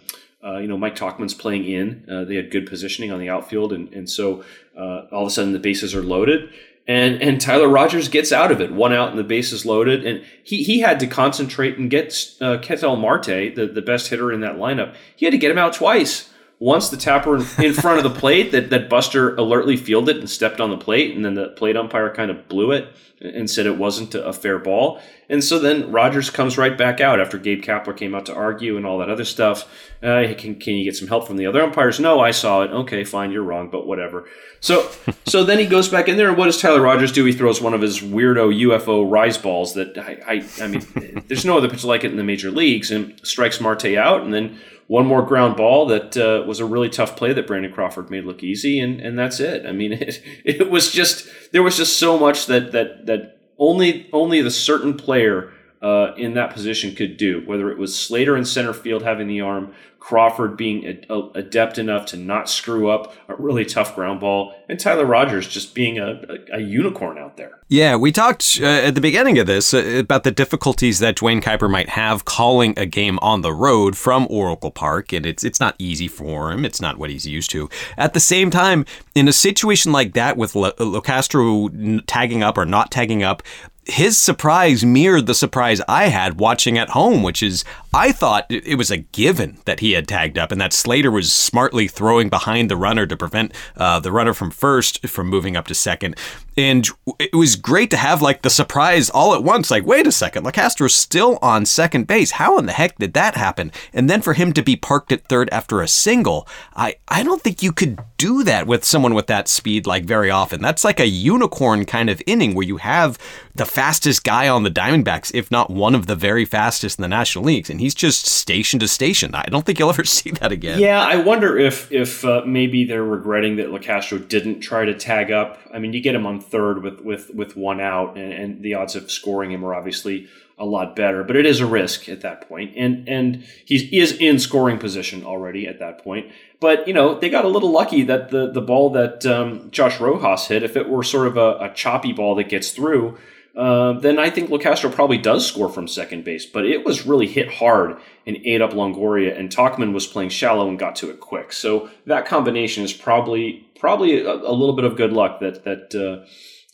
uh, 0.43 0.57
you 0.57 0.67
know, 0.67 0.75
Mike 0.75 0.95
Tauchman's 0.95 1.35
playing 1.35 1.65
in. 1.65 2.03
Uh, 2.09 2.25
they 2.25 2.33
had 2.33 2.49
good 2.49 2.65
positioning 2.65 3.11
on 3.11 3.19
the 3.19 3.29
outfield, 3.29 3.71
and 3.71 3.93
and 3.93 4.09
so 4.09 4.43
uh, 4.75 5.05
all 5.11 5.21
of 5.21 5.27
a 5.27 5.29
sudden 5.29 5.53
the 5.53 5.59
bases 5.59 5.93
are 5.93 6.01
loaded, 6.01 6.49
and 6.87 7.21
and 7.21 7.39
Tyler 7.39 7.67
Rogers 7.67 8.07
gets 8.09 8.31
out 8.31 8.51
of 8.51 8.59
it, 8.59 8.71
one 8.71 8.93
out 8.93 9.09
and 9.09 9.19
the 9.19 9.23
bases 9.23 9.65
loaded, 9.65 10.05
and 10.05 10.23
he 10.43 10.63
he 10.63 10.79
had 10.79 10.99
to 10.99 11.07
concentrate 11.07 11.77
and 11.77 11.89
get 11.89 12.35
uh, 12.41 12.57
Ketel 12.57 12.95
Marte, 12.95 13.55
the 13.55 13.69
the 13.71 13.81
best 13.81 14.07
hitter 14.07 14.31
in 14.31 14.41
that 14.41 14.55
lineup. 14.55 14.95
He 15.15 15.25
had 15.25 15.31
to 15.31 15.37
get 15.37 15.51
him 15.51 15.57
out 15.57 15.73
twice. 15.73 16.30
Once 16.61 16.89
the 16.89 16.95
tapper 16.95 17.37
in 17.59 17.73
front 17.73 17.97
of 17.97 18.03
the 18.03 18.19
plate 18.19 18.51
that 18.51 18.69
that 18.69 18.87
Buster 18.87 19.35
alertly 19.35 19.75
fielded 19.75 20.17
it 20.17 20.19
and 20.19 20.29
stepped 20.29 20.61
on 20.61 20.69
the 20.69 20.77
plate, 20.77 21.15
and 21.15 21.25
then 21.25 21.33
the 21.33 21.47
plate 21.49 21.75
umpire 21.75 22.13
kind 22.13 22.29
of 22.29 22.47
blew 22.47 22.71
it 22.71 22.87
and 23.19 23.49
said 23.49 23.65
it 23.65 23.79
wasn't 23.79 24.13
a 24.13 24.31
fair 24.31 24.59
ball. 24.59 25.01
And 25.27 25.43
so 25.43 25.57
then 25.57 25.91
Rogers 25.91 26.29
comes 26.29 26.59
right 26.59 26.77
back 26.77 27.01
out 27.01 27.19
after 27.19 27.39
Gabe 27.39 27.63
Kapler 27.63 27.97
came 27.97 28.13
out 28.13 28.27
to 28.27 28.35
argue 28.35 28.77
and 28.77 28.85
all 28.85 28.99
that 28.99 29.09
other 29.09 29.25
stuff. 29.25 29.67
Uh, 30.03 30.23
can, 30.37 30.55
can 30.55 30.75
you 30.75 30.83
get 30.83 30.95
some 30.95 31.07
help 31.07 31.25
from 31.25 31.37
the 31.37 31.47
other 31.47 31.61
umpires? 31.61 31.99
No, 31.99 32.19
I 32.19 32.29
saw 32.29 32.61
it. 32.61 32.71
Okay, 32.71 33.03
fine, 33.05 33.31
you're 33.31 33.41
wrong, 33.41 33.69
but 33.69 33.87
whatever. 33.87 34.27
So 34.59 34.87
so 35.25 35.43
then 35.43 35.57
he 35.57 35.65
goes 35.65 35.89
back 35.89 36.07
in 36.07 36.17
there, 36.17 36.29
and 36.29 36.37
what 36.37 36.45
does 36.45 36.61
Tyler 36.61 36.81
Rogers 36.81 37.11
do? 37.11 37.25
He 37.25 37.33
throws 37.33 37.59
one 37.59 37.73
of 37.73 37.81
his 37.81 38.01
weirdo 38.01 38.55
UFO 38.67 39.09
rise 39.09 39.37
balls 39.37 39.73
that 39.73 39.97
I 39.97 40.19
I, 40.27 40.63
I 40.63 40.67
mean, 40.67 41.23
there's 41.27 41.45
no 41.45 41.57
other 41.57 41.69
pitch 41.69 41.83
like 41.83 42.03
it 42.03 42.11
in 42.11 42.17
the 42.17 42.23
major 42.23 42.51
leagues, 42.51 42.91
and 42.91 43.19
strikes 43.23 43.59
Marte 43.59 43.97
out, 43.97 44.21
and 44.21 44.31
then 44.31 44.59
one 44.91 45.05
more 45.05 45.21
ground 45.21 45.55
ball 45.55 45.85
that 45.85 46.17
uh, 46.17 46.45
was 46.45 46.59
a 46.59 46.65
really 46.65 46.89
tough 46.89 47.15
play 47.15 47.31
that 47.31 47.47
Brandon 47.47 47.71
Crawford 47.71 48.09
made 48.09 48.25
look 48.25 48.43
easy, 48.43 48.77
and, 48.77 48.99
and 48.99 49.17
that's 49.17 49.39
it. 49.39 49.65
I 49.65 49.71
mean, 49.71 49.93
it, 49.93 50.21
it 50.43 50.69
was 50.69 50.91
just 50.91 51.29
there 51.53 51.63
was 51.63 51.77
just 51.77 51.97
so 51.97 52.19
much 52.19 52.47
that 52.47 52.73
that 52.73 53.05
that 53.05 53.37
only 53.57 54.09
only 54.11 54.41
the 54.41 54.51
certain 54.51 54.97
player 54.97 55.53
uh, 55.81 56.13
in 56.15 56.35
that 56.35 56.53
position 56.53 56.95
could 56.95 57.17
do, 57.17 57.41
whether 57.45 57.71
it 57.71 57.77
was 57.77 57.97
Slater 57.97 58.37
in 58.37 58.45
center 58.45 58.73
field 58.73 59.03
having 59.03 59.27
the 59.27 59.41
arm, 59.41 59.73
Crawford 60.01 60.57
being 60.57 60.83
a, 60.85 61.13
a, 61.13 61.29
adept 61.35 61.77
enough 61.77 62.07
to 62.07 62.17
not 62.17 62.49
screw 62.49 62.89
up 62.89 63.13
a 63.27 63.35
really 63.35 63.63
tough 63.63 63.93
ground 63.93 64.19
ball, 64.19 64.53
and 64.67 64.79
Tyler 64.79 65.05
Rogers 65.05 65.47
just 65.47 65.75
being 65.75 65.99
a, 65.99 66.19
a 66.51 66.59
unicorn 66.59 67.19
out 67.19 67.37
there. 67.37 67.59
Yeah, 67.67 67.95
we 67.95 68.11
talked 68.11 68.59
uh, 68.61 68.65
at 68.65 68.95
the 68.95 69.01
beginning 69.01 69.37
of 69.37 69.45
this 69.45 69.75
uh, 69.75 69.97
about 69.99 70.23
the 70.23 70.31
difficulties 70.31 70.97
that 70.99 71.17
Duane 71.17 71.39
Kuiper 71.39 71.69
might 71.69 71.89
have 71.89 72.25
calling 72.25 72.73
a 72.77 72.87
game 72.87 73.19
on 73.21 73.41
the 73.41 73.53
road 73.53 73.95
from 73.95 74.25
Oracle 74.29 74.71
Park, 74.71 75.13
and 75.13 75.23
it's 75.23 75.43
it's 75.43 75.59
not 75.59 75.75
easy 75.77 76.07
for 76.07 76.51
him. 76.51 76.65
It's 76.65 76.81
not 76.81 76.97
what 76.97 77.11
he's 77.11 77.27
used 77.27 77.51
to. 77.51 77.69
At 77.95 78.15
the 78.15 78.19
same 78.19 78.49
time, 78.49 78.85
in 79.13 79.27
a 79.27 79.33
situation 79.33 79.91
like 79.91 80.13
that 80.13 80.35
with 80.35 80.53
Locastro 80.53 82.01
tagging 82.07 82.41
up 82.41 82.57
or 82.57 82.65
not 82.65 82.89
tagging 82.89 83.21
up, 83.21 83.43
his 83.85 84.17
surprise 84.17 84.85
mirrored 84.85 85.25
the 85.25 85.33
surprise 85.33 85.81
I 85.87 86.05
had 86.05 86.39
watching 86.39 86.77
at 86.77 86.89
home, 86.89 87.23
which 87.23 87.41
is 87.41 87.65
I 87.93 88.11
thought 88.11 88.45
it 88.49 88.77
was 88.77 88.91
a 88.91 88.97
given 88.97 89.57
that 89.65 89.79
he 89.79 89.93
had 89.93 90.07
tagged 90.07 90.37
up 90.37 90.51
and 90.51 90.61
that 90.61 90.71
Slater 90.71 91.09
was 91.09 91.33
smartly 91.33 91.87
throwing 91.87 92.29
behind 92.29 92.69
the 92.69 92.77
runner 92.77 93.07
to 93.07 93.17
prevent 93.17 93.53
uh, 93.75 93.99
the 93.99 94.11
runner 94.11 94.33
from 94.33 94.51
first 94.51 95.07
from 95.07 95.27
moving 95.27 95.57
up 95.57 95.67
to 95.67 95.73
second. 95.73 96.15
And 96.57 96.87
it 97.19 97.35
was 97.35 97.55
great 97.55 97.89
to 97.91 97.97
have 97.97 98.21
like 98.21 98.41
the 98.41 98.49
surprise 98.49 99.09
all 99.09 99.33
at 99.33 99.43
once. 99.43 99.71
Like, 99.71 99.85
wait 99.85 100.07
a 100.07 100.11
second, 100.11 100.45
Locastro's 100.45 100.93
still 100.93 101.39
on 101.41 101.65
second 101.65 102.07
base. 102.07 102.31
How 102.31 102.57
in 102.57 102.65
the 102.65 102.73
heck 102.73 102.97
did 102.97 103.13
that 103.13 103.35
happen? 103.35 103.71
And 103.93 104.09
then 104.09 104.21
for 104.21 104.33
him 104.33 104.51
to 104.53 104.61
be 104.61 104.75
parked 104.75 105.11
at 105.11 105.25
third 105.27 105.49
after 105.51 105.81
a 105.81 105.87
single, 105.87 106.47
I, 106.75 106.95
I 107.07 107.23
don't 107.23 107.41
think 107.41 107.63
you 107.63 107.71
could 107.71 107.99
do 108.17 108.43
that 108.43 108.67
with 108.67 108.83
someone 108.83 109.13
with 109.13 109.27
that 109.27 109.47
speed 109.47 109.87
like 109.87 110.03
very 110.03 110.29
often. 110.29 110.61
That's 110.61 110.83
like 110.83 110.99
a 110.99 111.07
unicorn 111.07 111.85
kind 111.85 112.09
of 112.09 112.21
inning 112.27 112.53
where 112.53 112.67
you 112.67 112.77
have 112.77 113.17
the 113.55 113.65
fastest 113.65 114.23
guy 114.23 114.47
on 114.47 114.63
the 114.63 114.69
Diamondbacks, 114.69 115.31
if 115.33 115.51
not 115.51 115.69
one 115.69 115.95
of 115.95 116.07
the 116.07 116.15
very 116.15 116.45
fastest 116.45 116.99
in 116.99 117.01
the 117.01 117.07
National 117.07 117.43
Leagues, 117.43 117.69
and 117.69 117.79
he's 117.79 117.95
just 117.95 118.25
station 118.25 118.79
to 118.79 118.87
station. 118.87 119.33
I 119.35 119.43
don't 119.43 119.65
think 119.65 119.79
you'll 119.79 119.89
ever 119.89 120.03
see 120.05 120.31
that 120.31 120.51
again. 120.51 120.79
Yeah, 120.79 121.01
I 121.01 121.17
wonder 121.17 121.57
if 121.57 121.91
if 121.91 122.23
uh, 122.25 122.43
maybe 122.45 122.85
they're 122.85 123.03
regretting 123.03 123.55
that 123.57 123.67
Locastro 123.67 124.25
didn't 124.27 124.59
try 124.59 124.85
to 124.85 124.93
tag 124.93 125.31
up. 125.31 125.59
I 125.73 125.79
mean, 125.79 125.93
you 125.93 126.01
get 126.01 126.15
him 126.15 126.25
on 126.25 126.40
third 126.41 126.83
with 126.83 126.99
with 127.01 127.33
with 127.33 127.55
one 127.55 127.79
out, 127.79 128.17
and, 128.17 128.33
and 128.33 128.61
the 128.63 128.73
odds 128.73 128.95
of 128.95 129.11
scoring 129.11 129.51
him 129.51 129.63
are 129.63 129.73
obviously 129.73 130.27
a 130.57 130.65
lot 130.65 130.95
better. 130.95 131.23
But 131.23 131.35
it 131.35 131.45
is 131.45 131.59
a 131.59 131.65
risk 131.65 132.07
at 132.07 132.21
that 132.21 132.47
point, 132.47 132.73
and 132.75 133.07
and 133.07 133.43
he 133.65 133.99
is 133.99 134.13
in 134.13 134.39
scoring 134.39 134.77
position 134.77 135.25
already 135.25 135.67
at 135.67 135.79
that 135.79 136.03
point. 136.03 136.31
But 136.59 136.87
you 136.87 136.93
know 136.93 137.19
they 137.19 137.29
got 137.29 137.45
a 137.45 137.49
little 137.49 137.71
lucky 137.71 138.03
that 138.03 138.29
the 138.29 138.51
the 138.51 138.61
ball 138.61 138.91
that 138.91 139.25
um, 139.25 139.69
Josh 139.71 139.99
Rojas 139.99 140.47
hit, 140.47 140.63
if 140.63 140.75
it 140.75 140.87
were 140.87 141.03
sort 141.03 141.27
of 141.27 141.37
a, 141.37 141.57
a 141.59 141.73
choppy 141.73 142.13
ball 142.13 142.35
that 142.35 142.49
gets 142.49 142.71
through. 142.71 143.17
Uh, 143.55 143.93
then 143.93 144.17
I 144.17 144.29
think 144.29 144.49
Locastro 144.49 144.91
probably 144.91 145.17
does 145.17 145.45
score 145.45 145.67
from 145.67 145.87
second 145.87 146.23
base, 146.23 146.45
but 146.45 146.65
it 146.65 146.85
was 146.85 147.05
really 147.05 147.27
hit 147.27 147.51
hard 147.51 147.97
and 148.25 148.37
ate 148.45 148.61
up 148.61 148.71
Longoria, 148.71 149.37
and 149.37 149.49
Tauchman 149.49 149.93
was 149.93 150.07
playing 150.07 150.29
shallow 150.29 150.69
and 150.69 150.79
got 150.79 150.95
to 150.97 151.09
it 151.09 151.19
quick. 151.19 151.51
So 151.51 151.89
that 152.05 152.25
combination 152.25 152.83
is 152.83 152.93
probably 152.93 153.67
probably 153.79 154.21
a, 154.21 154.31
a 154.31 154.53
little 154.53 154.75
bit 154.75 154.85
of 154.85 154.95
good 154.95 155.11
luck 155.11 155.41
that 155.41 155.65
that 155.65 155.93
uh, 155.93 156.25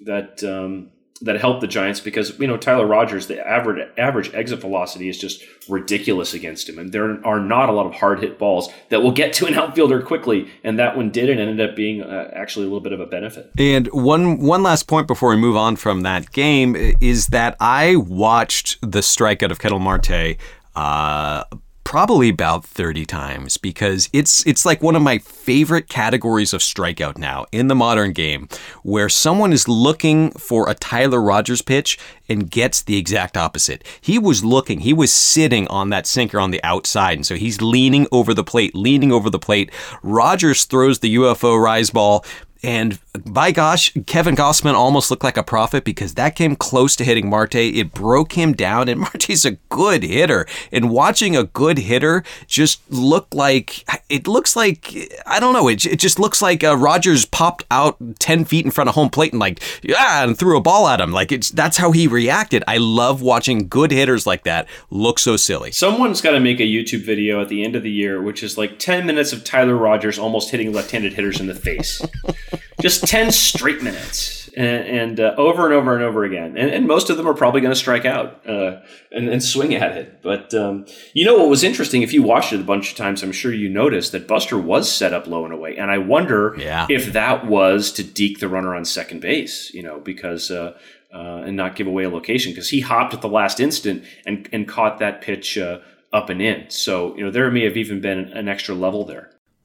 that 0.02 0.44
um, 0.44 0.92
that 1.22 1.40
helped 1.40 1.62
the 1.62 1.68
Giants 1.68 2.00
because 2.00 2.38
you 2.40 2.48
know 2.48 2.58
Tyler 2.58 2.86
Rogers, 2.86 3.28
the 3.28 3.46
average 3.46 3.88
average 3.98 4.34
exit 4.34 4.60
velocity 4.60 5.10
is 5.10 5.18
just 5.18 5.44
ridiculous 5.68 6.34
against 6.34 6.70
him, 6.70 6.78
and 6.80 6.92
there 6.92 7.24
are 7.26 7.40
not 7.40 7.70
a 7.70 7.72
lot 7.72 7.86
of 7.86 7.94
hard 7.96 8.20
hit 8.20 8.38
balls 8.38 8.70
that 8.90 9.02
will 9.02 9.12
get 9.12 9.34
to 9.34 9.46
an 9.46 9.54
outfielder 9.54 10.02
quickly, 10.02 10.50
and 10.64 10.78
that 10.80 10.96
one 10.96 11.10
did, 11.10 11.30
and 11.30 11.40
ended 11.40 11.70
up 11.70 11.76
being 11.76 12.02
uh, 12.02 12.32
actually 12.34 12.66
a 12.66 12.70
little 12.70 12.82
bit 12.82 12.94
of 12.94 13.00
a 13.00 13.06
benefit. 13.06 13.52
And 13.58 13.88
one 13.88 14.40
one 14.40 14.64
last 14.64 14.88
point 14.88 15.08
before 15.08 15.30
we 15.30 15.38
move 15.38 15.56
on 15.56 15.76
from 15.76 16.02
that 16.02 16.32
game 16.32 16.76
is 16.76 17.28
that 17.28 17.56
I 17.60 17.96
watched 17.96 18.80
the 18.82 19.00
strikeout 19.00 19.52
of 19.52 19.60
Ketel 19.60 19.80
Marte. 19.80 20.38
Uh, 20.76 21.44
probably 21.88 22.28
about 22.28 22.66
30 22.66 23.06
times 23.06 23.56
because 23.56 24.10
it's 24.12 24.46
it's 24.46 24.66
like 24.66 24.82
one 24.82 24.94
of 24.94 25.02
my 25.02 25.18
favorite 25.20 25.88
categories 25.88 26.54
of 26.54 26.60
strikeout 26.60 27.18
now 27.18 27.46
in 27.54 27.70
the 27.70 27.76
modern 27.76 28.12
game 28.12 28.50
where 28.84 29.08
someone 29.08 29.54
is 29.54 29.70
looking 29.70 30.30
for 30.32 30.70
a 30.70 30.74
Tyler 30.74 31.22
Rogers 31.22 31.62
pitch 31.62 31.98
and 32.28 32.52
gets 32.52 32.82
the 32.82 32.98
exact 32.98 33.38
opposite. 33.38 33.86
He 34.02 34.20
was 34.20 34.44
looking, 34.44 34.82
he 34.82 34.92
was 34.92 35.14
sitting 35.14 35.66
on 35.70 35.90
that 35.92 36.06
sinker 36.06 36.42
on 36.42 36.52
the 36.52 36.62
outside 36.62 37.20
and 37.20 37.26
so 37.26 37.36
he's 37.36 37.62
leaning 37.62 38.06
over 38.12 38.34
the 38.34 38.44
plate, 38.44 38.76
leaning 38.76 39.14
over 39.14 39.30
the 39.30 39.40
plate. 39.40 39.72
Rogers 40.04 40.66
throws 40.66 41.00
the 41.00 41.16
UFO 41.16 41.58
rise 41.58 41.90
ball 41.90 42.26
and 42.64 43.00
by 43.26 43.52
gosh, 43.52 43.94
Kevin 44.06 44.36
Gausman 44.36 44.74
almost 44.74 45.10
looked 45.10 45.24
like 45.24 45.38
a 45.38 45.44
prophet 45.44 45.84
because 45.84 46.14
that 46.16 46.36
came 46.36 46.56
close 46.56 46.96
to 46.98 47.04
hitting 47.04 47.30
Marte. 47.30 47.56
It 47.56 47.94
broke 47.94 48.34
him 48.34 48.54
down, 48.54 48.90
and 48.90 49.00
Marte's 49.08 49.46
a 49.46 49.52
good 49.70 50.04
hitter. 50.04 50.46
And 50.72 50.90
watching 50.90 51.36
a 51.36 51.46
good 51.46 51.78
hitter 51.78 52.24
just 52.48 52.82
look 52.92 53.28
like 53.34 53.86
it 54.10 54.28
looks 54.28 54.56
like 54.56 54.96
I 55.26 55.40
don't 55.40 55.54
know. 55.54 55.68
It, 55.68 55.86
it 55.86 56.00
just 56.00 56.20
looks 56.20 56.42
like 56.42 56.64
uh, 56.64 56.78
Rogers 56.78 57.26
popped 57.26 57.66
out 57.72 57.98
ten 58.20 58.46
feet 58.46 58.66
in 58.66 58.72
front 58.72 58.90
of 58.90 58.96
home 58.96 59.10
plate 59.10 59.34
and 59.34 59.40
like 59.40 59.62
yeah, 59.84 60.24
and 60.24 60.38
threw 60.38 60.58
a 60.58 60.62
ball 60.62 60.88
at 60.88 61.02
him. 61.02 61.12
Like 61.12 61.32
it's 61.32 61.50
that's 61.50 61.78
how 61.78 61.92
he 61.92 62.08
reacted. 62.08 62.64
I 62.68 62.78
love 62.78 63.22
watching 63.22 63.68
good 63.68 63.92
hitters 63.92 64.26
like 64.26 64.44
that 64.44 64.68
look 64.90 65.20
so 65.20 65.38
silly. 65.38 65.72
Someone's 65.72 66.22
got 66.22 66.32
to 66.32 66.40
make 66.40 66.60
a 66.60 66.64
YouTube 66.64 67.04
video 67.04 67.42
at 67.42 67.50
the 67.50 67.64
end 67.64 67.76
of 67.76 67.84
the 67.84 67.92
year, 67.92 68.22
which 68.22 68.44
is 68.44 68.58
like 68.58 68.80
ten 68.80 69.06
minutes 69.06 69.34
of 69.34 69.44
Tyler 69.44 69.76
Rogers 69.76 70.20
almost 70.20 70.52
hitting 70.52 70.74
left-handed 70.74 71.14
hitters 71.14 71.40
in 71.40 71.48
the 71.48 71.56
face. 71.56 72.02
just 72.82 73.07
10 73.08 73.32
straight 73.32 73.82
minutes 73.82 74.50
and, 74.58 74.86
and 74.86 75.20
uh, 75.22 75.34
over 75.38 75.66
and 75.66 75.74
over 75.74 75.96
and 75.96 76.04
over 76.04 76.26
again. 76.26 76.58
And, 76.58 76.70
and 76.70 76.88
most 76.88 77.10
of 77.10 77.16
them 77.16 77.26
are 77.26 77.34
probably 77.34 77.62
going 77.62 77.72
to 77.72 77.80
strike 77.80 78.04
out 78.04 78.46
uh, 78.46 78.82
and, 79.14 79.30
and, 79.30 79.42
swing 79.42 79.76
at 79.76 79.96
it. 79.96 80.22
But 80.22 80.54
um, 80.54 80.86
you 81.14 81.24
know 81.24 81.38
what 81.38 81.48
was 81.48 81.64
interesting? 81.64 82.02
If 82.02 82.12
you 82.12 82.22
watched 82.22 82.52
it 82.52 82.60
a 82.60 82.66
bunch 82.66 82.92
of 82.92 82.98
times, 82.98 83.24
I'm 83.24 83.32
sure 83.32 83.54
you 83.54 83.70
noticed 83.70 84.12
that 84.12 84.28
Buster 84.28 84.58
was 84.58 84.92
set 84.92 85.14
up 85.14 85.26
low 85.26 85.46
and 85.46 85.54
away. 85.54 85.78
And 85.78 85.90
I 85.90 86.00
wonder 86.00 86.54
yeah. 86.58 86.86
if 86.90 87.14
that 87.14 87.46
was 87.46 87.94
to 87.94 88.04
deke 88.04 88.40
the 88.40 88.50
runner 88.50 88.76
on 88.76 88.84
second 88.84 89.22
base, 89.22 89.74
you 89.74 89.84
know, 89.84 90.00
because. 90.00 90.52
Uh, 90.52 90.78
uh 91.14 91.44
and 91.46 91.56
not 91.56 91.78
give 91.78 91.88
away 91.88 92.04
a 92.04 92.10
location 92.10 92.52
because 92.52 92.68
he 92.68 92.82
hopped 92.82 93.14
at 93.14 93.22
the 93.22 93.30
last 93.30 93.62
instant 93.62 94.04
and, 94.26 94.50
and 94.52 94.68
caught 94.68 95.00
that 95.00 95.22
pitch 95.22 95.58
uh, 95.58 95.80
up 96.12 96.30
and 96.30 96.42
in. 96.42 96.70
So, 96.70 97.16
you 97.16 97.24
know, 97.24 97.32
there 97.32 97.50
may 97.50 97.64
have 97.64 97.78
even 97.78 98.02
been 98.02 98.20
an 98.34 98.50
extra 98.50 98.76
level 98.76 99.06
there. 99.06 99.32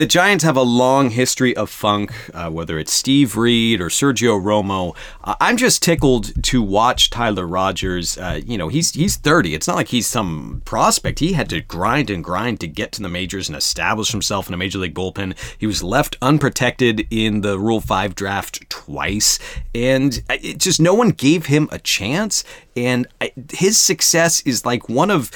The 0.00 0.06
Giants 0.06 0.44
have 0.44 0.56
a 0.56 0.62
long 0.62 1.10
history 1.10 1.54
of 1.54 1.68
funk, 1.68 2.10
uh, 2.32 2.48
whether 2.48 2.78
it's 2.78 2.90
Steve 2.90 3.36
Reed 3.36 3.82
or 3.82 3.90
Sergio 3.90 4.40
Romo. 4.42 4.96
Uh, 5.22 5.34
I'm 5.42 5.58
just 5.58 5.82
tickled 5.82 6.42
to 6.44 6.62
watch 6.62 7.10
Tyler 7.10 7.46
Rogers. 7.46 8.16
Uh, 8.16 8.40
you 8.42 8.56
know, 8.56 8.68
he's 8.68 8.92
he's 8.94 9.18
30. 9.18 9.52
It's 9.54 9.68
not 9.68 9.76
like 9.76 9.88
he's 9.88 10.06
some 10.06 10.62
prospect. 10.64 11.18
He 11.18 11.34
had 11.34 11.50
to 11.50 11.60
grind 11.60 12.08
and 12.08 12.24
grind 12.24 12.60
to 12.60 12.66
get 12.66 12.92
to 12.92 13.02
the 13.02 13.10
majors 13.10 13.50
and 13.50 13.58
establish 13.58 14.10
himself 14.10 14.48
in 14.48 14.54
a 14.54 14.56
major 14.56 14.78
league 14.78 14.94
bullpen. 14.94 15.36
He 15.58 15.66
was 15.66 15.82
left 15.82 16.16
unprotected 16.22 17.06
in 17.10 17.42
the 17.42 17.58
Rule 17.58 17.82
5 17.82 18.14
draft 18.14 18.70
twice, 18.70 19.38
and 19.74 20.22
it 20.30 20.56
just 20.56 20.80
no 20.80 20.94
one 20.94 21.10
gave 21.10 21.44
him 21.44 21.68
a 21.70 21.78
chance. 21.78 22.42
And 22.74 23.06
his 23.52 23.76
success 23.76 24.40
is 24.46 24.64
like 24.64 24.88
one 24.88 25.10
of 25.10 25.30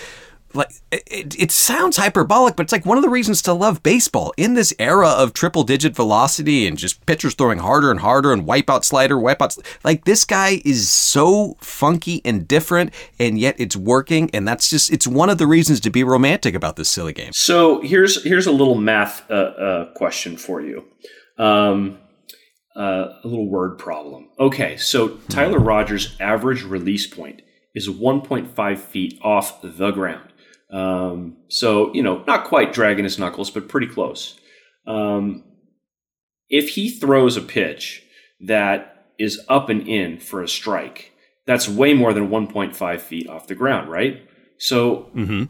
like 0.54 0.70
it, 0.92 1.38
it 1.38 1.50
sounds 1.50 1.96
hyperbolic, 1.96 2.56
but 2.56 2.64
it's 2.64 2.72
like 2.72 2.86
one 2.86 2.96
of 2.96 3.02
the 3.02 3.10
reasons 3.10 3.42
to 3.42 3.52
love 3.52 3.82
baseball 3.82 4.32
in 4.36 4.54
this 4.54 4.72
era 4.78 5.08
of 5.08 5.32
triple 5.32 5.64
digit 5.64 5.94
velocity 5.94 6.66
and 6.66 6.78
just 6.78 7.04
pitchers 7.06 7.34
throwing 7.34 7.58
harder 7.58 7.90
and 7.90 8.00
harder 8.00 8.32
and 8.32 8.46
wipeout 8.46 8.84
slider, 8.84 9.16
wipeout. 9.16 9.58
Like 9.84 10.04
this 10.04 10.24
guy 10.24 10.60
is 10.64 10.90
so 10.90 11.56
funky 11.60 12.20
and 12.24 12.46
different, 12.46 12.92
and 13.18 13.38
yet 13.38 13.56
it's 13.58 13.76
working, 13.76 14.30
and 14.32 14.46
that's 14.46 14.70
just 14.70 14.92
it's 14.92 15.06
one 15.06 15.30
of 15.30 15.38
the 15.38 15.46
reasons 15.46 15.80
to 15.80 15.90
be 15.90 16.04
romantic 16.04 16.54
about 16.54 16.76
this 16.76 16.88
silly 16.88 17.12
game. 17.12 17.30
So 17.34 17.80
here's 17.80 18.22
here's 18.22 18.46
a 18.46 18.52
little 18.52 18.76
math 18.76 19.28
uh, 19.30 19.34
uh, 19.34 19.92
question 19.94 20.36
for 20.36 20.60
you. 20.60 20.84
Um, 21.38 21.98
uh, 22.76 23.20
a 23.22 23.28
little 23.28 23.48
word 23.48 23.78
problem. 23.78 24.28
Okay, 24.38 24.76
so 24.76 25.08
Tyler 25.28 25.58
Rogers' 25.58 26.16
average 26.20 26.64
release 26.64 27.06
point 27.06 27.42
is 27.74 27.88
1.5 27.88 28.78
feet 28.78 29.18
off 29.22 29.62
the 29.62 29.90
ground. 29.90 30.32
Um, 30.72 31.36
so, 31.48 31.92
you 31.94 32.02
know, 32.02 32.24
not 32.26 32.44
quite 32.44 32.72
dragging 32.72 33.04
his 33.04 33.18
knuckles, 33.18 33.50
but 33.50 33.68
pretty 33.68 33.86
close. 33.86 34.38
Um, 34.86 35.44
if 36.48 36.70
he 36.70 36.90
throws 36.90 37.36
a 37.36 37.42
pitch 37.42 38.02
that 38.40 39.06
is 39.18 39.40
up 39.48 39.68
and 39.68 39.86
in 39.86 40.18
for 40.18 40.42
a 40.42 40.48
strike, 40.48 41.12
that's 41.46 41.68
way 41.68 41.94
more 41.94 42.12
than 42.12 42.28
1.5 42.28 43.00
feet 43.00 43.28
off 43.28 43.46
the 43.46 43.54
ground, 43.54 43.90
right? 43.90 44.22
So, 44.58 45.10
mm-hmm. 45.14 45.44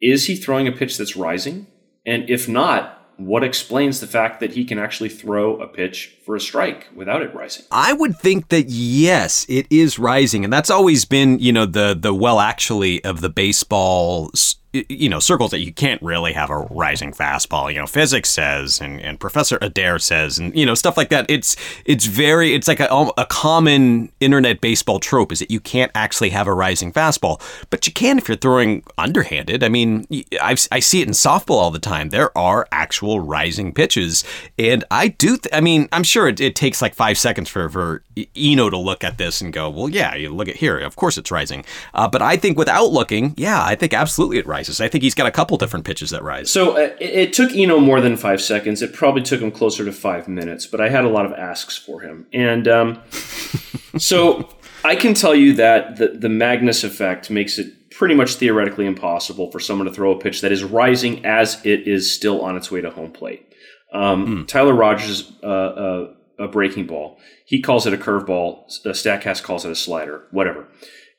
is 0.00 0.26
he 0.26 0.36
throwing 0.36 0.66
a 0.66 0.72
pitch 0.72 0.96
that's 0.96 1.16
rising? 1.16 1.66
And 2.06 2.28
if 2.28 2.48
not, 2.48 2.91
what 3.26 3.44
explains 3.44 4.00
the 4.00 4.06
fact 4.06 4.40
that 4.40 4.52
he 4.52 4.64
can 4.64 4.78
actually 4.78 5.08
throw 5.08 5.60
a 5.60 5.66
pitch 5.66 6.16
for 6.24 6.36
a 6.36 6.40
strike 6.40 6.88
without 6.94 7.22
it 7.22 7.34
rising? 7.34 7.64
I 7.70 7.92
would 7.92 8.18
think 8.18 8.48
that 8.48 8.68
yes, 8.68 9.46
it 9.48 9.66
is 9.70 9.98
rising, 9.98 10.44
and 10.44 10.52
that's 10.52 10.70
always 10.70 11.04
been 11.04 11.38
you 11.38 11.52
know 11.52 11.66
the 11.66 11.96
the 11.98 12.14
well 12.14 12.40
actually 12.40 13.02
of 13.04 13.20
the 13.20 13.30
baseball 13.30 14.30
you 14.72 15.08
know 15.08 15.18
circles 15.18 15.50
that 15.50 15.60
you 15.60 15.72
can't 15.72 16.00
really 16.02 16.32
have 16.32 16.50
a 16.50 16.58
rising 16.58 17.12
fastball. 17.12 17.72
You 17.72 17.80
know 17.80 17.86
physics 17.86 18.30
says 18.30 18.80
and, 18.80 19.00
and 19.00 19.20
professor 19.20 19.58
adair 19.60 19.98
says 19.98 20.38
and 20.38 20.54
you 20.56 20.64
know 20.64 20.74
stuff 20.74 20.96
like 20.96 21.10
that. 21.10 21.26
It's 21.28 21.56
it's 21.84 22.06
very 22.06 22.54
it's 22.54 22.68
like 22.68 22.80
a, 22.80 23.10
a 23.18 23.26
common 23.26 24.10
internet 24.20 24.60
baseball 24.60 24.98
trope 24.98 25.30
is 25.30 25.40
that 25.40 25.50
you 25.50 25.60
can't 25.60 25.92
actually 25.94 26.30
have 26.30 26.46
a 26.46 26.54
rising 26.54 26.92
fastball 26.92 27.40
but 27.70 27.86
you 27.86 27.92
can 27.92 28.18
if 28.18 28.28
you're 28.28 28.36
throwing 28.36 28.82
underhanded. 28.96 29.62
I 29.62 29.68
mean 29.68 30.06
I've, 30.40 30.66
i 30.72 30.80
see 30.80 31.02
it 31.02 31.08
in 31.08 31.12
softball 31.12 31.56
all 31.56 31.70
the 31.70 31.78
time. 31.78 32.08
There 32.08 32.36
are 32.36 32.66
actual 32.72 33.20
rising 33.20 33.74
pitches 33.74 34.24
and 34.58 34.84
i 34.90 35.08
do 35.08 35.36
th- 35.36 35.52
i 35.52 35.60
mean 35.60 35.88
i'm 35.92 36.02
sure 36.02 36.28
it, 36.28 36.40
it 36.40 36.56
takes 36.56 36.80
like 36.80 36.94
five 36.94 37.18
seconds 37.18 37.48
for 37.50 37.68
for 37.68 38.02
eno 38.36 38.70
to 38.70 38.78
look 38.78 39.04
at 39.04 39.18
this 39.18 39.40
and 39.40 39.52
go 39.52 39.68
well 39.68 39.88
yeah 39.88 40.14
you 40.14 40.30
look 40.30 40.48
at 40.48 40.56
here. 40.56 40.78
Of 40.78 40.96
course 40.96 41.18
it's 41.18 41.30
rising. 41.30 41.64
Uh, 41.92 42.08
but 42.08 42.22
i 42.22 42.36
think 42.38 42.56
without 42.56 42.90
looking 42.90 43.34
yeah 43.36 43.62
i 43.62 43.74
think 43.74 43.92
absolutely 43.92 44.38
it 44.38 44.46
rises 44.46 44.61
rises. 44.62 44.80
I 44.80 44.88
think 44.88 45.02
he's 45.02 45.14
got 45.14 45.26
a 45.26 45.30
couple 45.30 45.56
different 45.56 45.84
pitches 45.84 46.10
that 46.10 46.22
rise. 46.22 46.50
So 46.50 46.76
uh, 46.76 46.90
it, 47.00 47.10
it, 47.10 47.32
took 47.32 47.52
Eno 47.52 47.80
more 47.80 48.00
than 48.00 48.16
five 48.16 48.40
seconds. 48.40 48.82
It 48.82 48.92
probably 48.92 49.22
took 49.22 49.40
him 49.40 49.50
closer 49.50 49.84
to 49.84 49.92
five 49.92 50.28
minutes, 50.28 50.66
but 50.66 50.80
I 50.80 50.88
had 50.88 51.04
a 51.04 51.08
lot 51.08 51.26
of 51.26 51.32
asks 51.32 51.76
for 51.76 52.00
him. 52.00 52.26
And 52.32 52.68
um, 52.68 53.02
so 53.98 54.48
I 54.84 54.94
can 54.94 55.14
tell 55.14 55.34
you 55.34 55.54
that 55.54 55.96
the, 55.96 56.08
the 56.08 56.28
Magnus 56.28 56.84
effect 56.84 57.30
makes 57.30 57.58
it 57.58 57.90
pretty 57.90 58.14
much 58.14 58.36
theoretically 58.36 58.86
impossible 58.86 59.50
for 59.50 59.60
someone 59.60 59.86
to 59.86 59.92
throw 59.92 60.12
a 60.12 60.18
pitch 60.18 60.40
that 60.40 60.52
is 60.52 60.64
rising 60.64 61.24
as 61.26 61.60
it 61.64 61.86
is 61.88 62.12
still 62.12 62.40
on 62.42 62.56
its 62.56 62.70
way 62.70 62.80
to 62.80 62.90
home 62.90 63.12
plate. 63.12 63.52
Um, 63.92 64.26
mm. 64.26 64.48
Tyler 64.48 64.74
Rogers, 64.74 65.32
uh, 65.42 65.46
uh, 65.46 66.14
a 66.38 66.48
breaking 66.48 66.86
ball, 66.86 67.18
he 67.44 67.60
calls 67.60 67.86
it 67.86 67.92
a 67.92 67.98
curveball. 67.98 68.64
Statcast 68.86 69.42
calls 69.42 69.66
it 69.66 69.70
a 69.70 69.76
slider, 69.76 70.22
whatever 70.30 70.66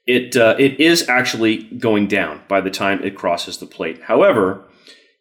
it 0.05 0.35
uh, 0.35 0.55
it 0.59 0.79
is 0.79 1.07
actually 1.07 1.63
going 1.63 2.07
down 2.07 2.41
by 2.47 2.61
the 2.61 2.71
time 2.71 3.01
it 3.03 3.15
crosses 3.15 3.57
the 3.57 3.65
plate. 3.65 4.03
However, 4.03 4.65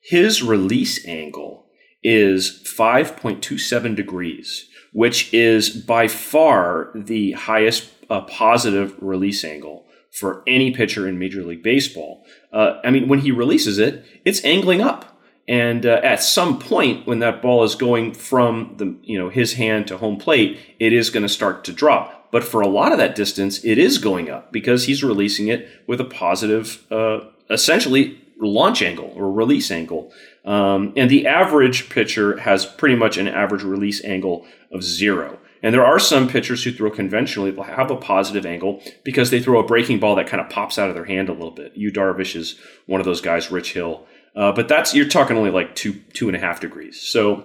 his 0.02 0.42
release 0.42 1.06
angle 1.06 1.66
is 2.02 2.62
5.27 2.76 3.94
degrees, 3.94 4.68
which 4.92 5.32
is 5.32 5.70
by 5.70 6.08
far 6.08 6.90
the 6.94 7.32
highest 7.32 7.90
uh, 8.10 8.22
positive 8.22 8.94
release 9.00 9.44
angle 9.44 9.86
for 10.10 10.42
any 10.46 10.72
pitcher 10.72 11.08
in 11.08 11.18
Major 11.18 11.42
League 11.42 11.62
Baseball. 11.62 12.24
Uh, 12.52 12.80
I 12.84 12.90
mean, 12.90 13.08
when 13.08 13.20
he 13.20 13.30
releases 13.30 13.78
it, 13.78 14.04
it's 14.24 14.44
angling 14.44 14.80
up. 14.80 15.20
And 15.48 15.86
uh, 15.86 16.00
at 16.02 16.22
some 16.22 16.58
point, 16.58 17.06
when 17.06 17.18
that 17.20 17.42
ball 17.42 17.64
is 17.64 17.74
going 17.74 18.14
from 18.14 18.74
the 18.76 18.96
you 19.02 19.18
know 19.18 19.28
his 19.28 19.54
hand 19.54 19.87
to 19.88 19.98
home 19.98 20.16
plate, 20.16 20.59
it 20.78 20.92
is 20.92 21.11
going 21.11 21.24
to 21.24 21.28
start 21.28 21.64
to 21.64 21.72
drop. 21.72 22.21
But 22.33 22.42
for 22.42 22.61
a 22.61 22.66
lot 22.66 22.90
of 22.90 22.99
that 22.99 23.14
distance, 23.14 23.64
it 23.64 23.79
is 23.79 23.99
going 23.99 24.29
up 24.29 24.51
because 24.51 24.87
he's 24.87 25.05
releasing 25.05 25.47
it 25.47 25.68
with 25.87 26.01
a 26.01 26.05
positive, 26.05 26.85
uh, 26.90 27.21
essentially 27.49 28.18
launch 28.40 28.83
angle 28.83 29.12
or 29.14 29.31
release 29.31 29.71
angle. 29.71 30.12
Um, 30.45 30.92
and 30.97 31.09
the 31.09 31.29
average 31.29 31.88
pitcher 31.88 32.38
has 32.38 32.66
pretty 32.66 32.97
much 32.97 33.16
an 33.16 33.29
average 33.29 33.62
release 33.62 34.03
angle 34.05 34.47
of 34.73 34.83
zero. 34.83 35.38
And 35.62 35.73
there 35.73 35.85
are 35.85 36.01
some 36.01 36.27
pitchers 36.27 36.64
who 36.64 36.73
throw 36.73 36.90
conventionally 36.90 37.53
will 37.53 37.62
have 37.62 37.90
a 37.90 37.97
positive 37.97 38.45
angle 38.45 38.83
because 39.05 39.31
they 39.31 39.40
throw 39.40 39.61
a 39.61 39.66
breaking 39.66 40.01
ball 40.01 40.16
that 40.16 40.27
kind 40.27 40.40
of 40.40 40.51
pops 40.51 40.79
out 40.79 40.88
of 40.88 40.97
their 40.97 41.05
hand 41.05 41.29
a 41.29 41.33
little 41.33 41.53
bit. 41.53 41.77
Yu 41.77 41.92
Darvish 41.92 42.35
is 42.35 42.59
one 42.87 43.01
of 43.01 43.05
those 43.05 43.21
guys, 43.21 43.51
Rich 43.51 43.75
Hill. 43.75 44.05
Uh, 44.35 44.51
but 44.51 44.66
that's 44.66 44.95
you're 44.95 45.07
talking 45.07 45.37
only 45.37 45.51
like 45.51 45.75
two 45.75 45.92
two 46.14 46.27
and 46.27 46.37
a 46.37 46.40
half 46.40 46.59
degrees. 46.59 47.01
So 47.01 47.45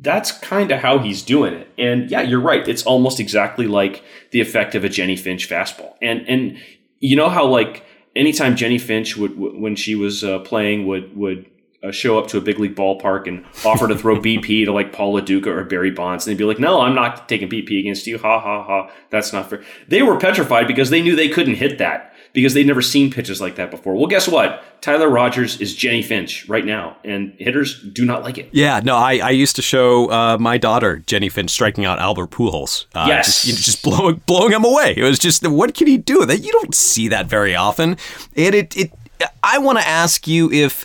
that's 0.00 0.32
kind 0.32 0.70
of 0.70 0.80
how 0.80 0.98
he's 0.98 1.22
doing 1.22 1.54
it. 1.54 1.68
And 1.78 2.10
yeah, 2.10 2.22
you're 2.22 2.40
right. 2.40 2.66
It's 2.66 2.82
almost 2.84 3.20
exactly 3.20 3.66
like 3.66 4.02
the 4.30 4.40
effect 4.40 4.74
of 4.74 4.84
a 4.84 4.88
Jennie 4.88 5.16
Finch 5.16 5.48
fastball. 5.48 5.94
And 6.00 6.26
and 6.28 6.58
you 7.00 7.16
know 7.16 7.28
how 7.28 7.46
like 7.46 7.84
anytime 8.16 8.56
Jennie 8.56 8.78
Finch 8.78 9.16
would 9.16 9.38
when 9.38 9.76
she 9.76 9.94
was 9.94 10.24
uh, 10.24 10.40
playing 10.40 10.86
would 10.86 11.16
would 11.16 11.46
uh, 11.82 11.90
show 11.90 12.18
up 12.18 12.26
to 12.28 12.38
a 12.38 12.40
big 12.40 12.58
league 12.58 12.74
ballpark 12.74 13.28
and 13.28 13.44
offer 13.64 13.86
to 13.86 13.96
throw 13.96 14.16
BP 14.20 14.64
to 14.64 14.72
like 14.72 14.92
Paul 14.92 15.14
Lo 15.14 15.20
Duca 15.20 15.50
or 15.50 15.64
Barry 15.64 15.90
Bonds, 15.90 16.26
and 16.26 16.32
they'd 16.32 16.38
be 16.38 16.44
like, 16.44 16.58
"No, 16.58 16.80
I'm 16.80 16.94
not 16.94 17.28
taking 17.28 17.48
BP 17.48 17.80
against 17.80 18.06
you." 18.06 18.18
Ha 18.18 18.40
ha 18.40 18.64
ha. 18.64 18.90
That's 19.10 19.32
not 19.32 19.50
fair. 19.50 19.62
They 19.88 20.02
were 20.02 20.18
petrified 20.18 20.66
because 20.66 20.90
they 20.90 21.02
knew 21.02 21.14
they 21.14 21.28
couldn't 21.28 21.56
hit 21.56 21.78
that 21.78 22.13
because 22.34 22.52
they'd 22.52 22.66
never 22.66 22.82
seen 22.82 23.10
pitches 23.10 23.40
like 23.40 23.56
that 23.56 23.70
before. 23.70 23.94
Well, 23.94 24.08
guess 24.08 24.28
what? 24.28 24.62
Tyler 24.82 25.08
Rogers 25.08 25.58
is 25.60 25.74
Jennie 25.74 26.02
Finch 26.02 26.46
right 26.48 26.66
now, 26.66 26.98
and 27.04 27.32
hitters 27.38 27.80
do 27.80 28.04
not 28.04 28.22
like 28.22 28.36
it. 28.36 28.50
Yeah, 28.52 28.80
no, 28.84 28.96
I, 28.96 29.14
I 29.18 29.30
used 29.30 29.56
to 29.56 29.62
show 29.62 30.10
uh, 30.10 30.36
my 30.38 30.58
daughter 30.58 30.98
Jennie 31.06 31.30
Finch 31.30 31.50
striking 31.50 31.86
out 31.86 31.98
Albert 31.98 32.30
Pujols. 32.30 32.84
Uh, 32.94 33.06
yes, 33.08 33.26
just, 33.26 33.46
you 33.46 33.52
know, 33.54 33.58
just 33.60 33.82
blowing 33.82 34.20
blowing 34.26 34.52
him 34.52 34.64
away. 34.64 34.94
It 34.94 35.04
was 35.04 35.18
just 35.18 35.46
what 35.48 35.74
can 35.74 35.86
he 35.86 35.96
do? 35.96 36.26
That 36.26 36.40
you 36.40 36.52
don't 36.52 36.74
see 36.74 37.08
that 37.08 37.26
very 37.26 37.54
often, 37.54 37.96
and 38.36 38.54
it 38.54 38.76
it. 38.76 38.92
I 39.42 39.58
want 39.58 39.78
to 39.78 39.86
ask 39.86 40.26
you 40.26 40.50
if 40.52 40.84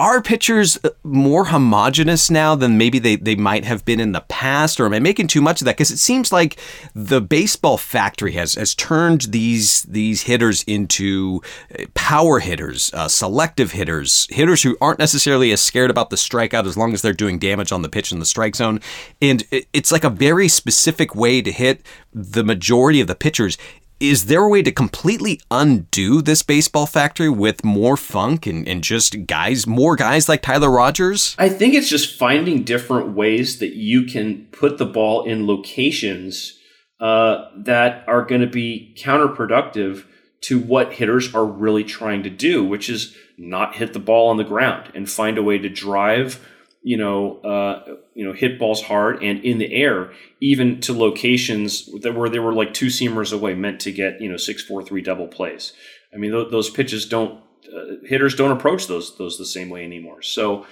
are 0.00 0.22
pitchers 0.22 0.78
uh, 0.82 0.88
more 1.04 1.44
homogenous 1.44 2.30
now 2.30 2.54
than 2.54 2.78
maybe 2.78 2.98
they, 2.98 3.16
they 3.16 3.36
might 3.36 3.66
have 3.66 3.84
been 3.84 4.00
in 4.00 4.12
the 4.12 4.22
past? 4.22 4.80
Or 4.80 4.86
am 4.86 4.94
I 4.94 4.98
making 4.98 5.26
too 5.26 5.42
much 5.42 5.60
of 5.60 5.66
that? 5.66 5.76
Because 5.76 5.90
it 5.90 5.98
seems 5.98 6.32
like 6.32 6.58
the 6.94 7.20
baseball 7.20 7.76
factory 7.76 8.32
has, 8.32 8.54
has 8.54 8.74
turned 8.74 9.22
these 9.28 9.82
these 9.82 10.22
hitters 10.22 10.62
into 10.62 11.42
uh, 11.78 11.84
power 11.92 12.40
hitters, 12.40 12.92
uh, 12.94 13.08
selective 13.08 13.72
hitters, 13.72 14.26
hitters 14.30 14.62
who 14.62 14.76
aren't 14.80 14.98
necessarily 14.98 15.52
as 15.52 15.60
scared 15.60 15.90
about 15.90 16.08
the 16.08 16.16
strikeout 16.16 16.66
as 16.66 16.78
long 16.78 16.94
as 16.94 17.02
they're 17.02 17.12
doing 17.12 17.38
damage 17.38 17.70
on 17.70 17.82
the 17.82 17.88
pitch 17.90 18.10
in 18.10 18.18
the 18.18 18.26
strike 18.26 18.56
zone. 18.56 18.80
And 19.20 19.44
it's 19.50 19.92
like 19.92 20.04
a 20.04 20.10
very 20.10 20.48
specific 20.48 21.14
way 21.14 21.42
to 21.42 21.52
hit 21.52 21.84
the 22.12 22.42
majority 22.42 23.02
of 23.02 23.06
the 23.06 23.14
pitchers 23.14 23.58
is 24.00 24.24
there 24.26 24.42
a 24.42 24.48
way 24.48 24.62
to 24.62 24.72
completely 24.72 25.40
undo 25.50 26.22
this 26.22 26.42
baseball 26.42 26.86
factory 26.86 27.28
with 27.28 27.62
more 27.62 27.98
funk 27.98 28.46
and, 28.46 28.66
and 28.66 28.82
just 28.82 29.26
guys, 29.26 29.66
more 29.66 29.94
guys 29.94 30.28
like 30.28 30.40
Tyler 30.40 30.70
Rogers? 30.70 31.36
I 31.38 31.50
think 31.50 31.74
it's 31.74 31.88
just 31.88 32.18
finding 32.18 32.64
different 32.64 33.14
ways 33.14 33.58
that 33.58 33.74
you 33.74 34.04
can 34.04 34.46
put 34.52 34.78
the 34.78 34.86
ball 34.86 35.24
in 35.24 35.46
locations 35.46 36.58
uh, 36.98 37.50
that 37.56 38.04
are 38.08 38.24
going 38.24 38.40
to 38.40 38.46
be 38.46 38.96
counterproductive 38.98 40.04
to 40.42 40.58
what 40.58 40.94
hitters 40.94 41.34
are 41.34 41.44
really 41.44 41.84
trying 41.84 42.22
to 42.22 42.30
do, 42.30 42.64
which 42.64 42.88
is 42.88 43.14
not 43.36 43.76
hit 43.76 43.92
the 43.92 43.98
ball 43.98 44.30
on 44.30 44.38
the 44.38 44.44
ground 44.44 44.90
and 44.94 45.10
find 45.10 45.36
a 45.36 45.42
way 45.42 45.58
to 45.58 45.68
drive 45.68 46.46
you 46.82 46.96
know, 46.96 47.38
uh, 47.40 47.96
you 48.14 48.24
know, 48.24 48.32
hit 48.32 48.58
balls 48.58 48.82
hard 48.82 49.22
and 49.22 49.44
in 49.44 49.58
the 49.58 49.74
air, 49.74 50.12
even 50.40 50.80
to 50.80 50.92
locations 50.92 51.90
that 52.00 52.14
were 52.14 52.28
they 52.28 52.38
were 52.38 52.54
like 52.54 52.72
two 52.72 52.86
seamers 52.86 53.32
away, 53.32 53.54
meant 53.54 53.80
to 53.80 53.92
get 53.92 54.20
you 54.20 54.30
know 54.30 54.36
six 54.36 54.62
four 54.62 54.82
three 54.82 55.02
double 55.02 55.28
plays. 55.28 55.72
I 56.12 56.16
mean, 56.16 56.32
th- 56.32 56.50
those 56.50 56.70
pitches 56.70 57.06
don't 57.06 57.42
uh, 57.74 57.96
hitters 58.04 58.34
don't 58.34 58.50
approach 58.50 58.86
those 58.86 59.16
those 59.18 59.36
the 59.36 59.44
same 59.44 59.68
way 59.68 59.84
anymore. 59.84 60.22
So 60.22 60.66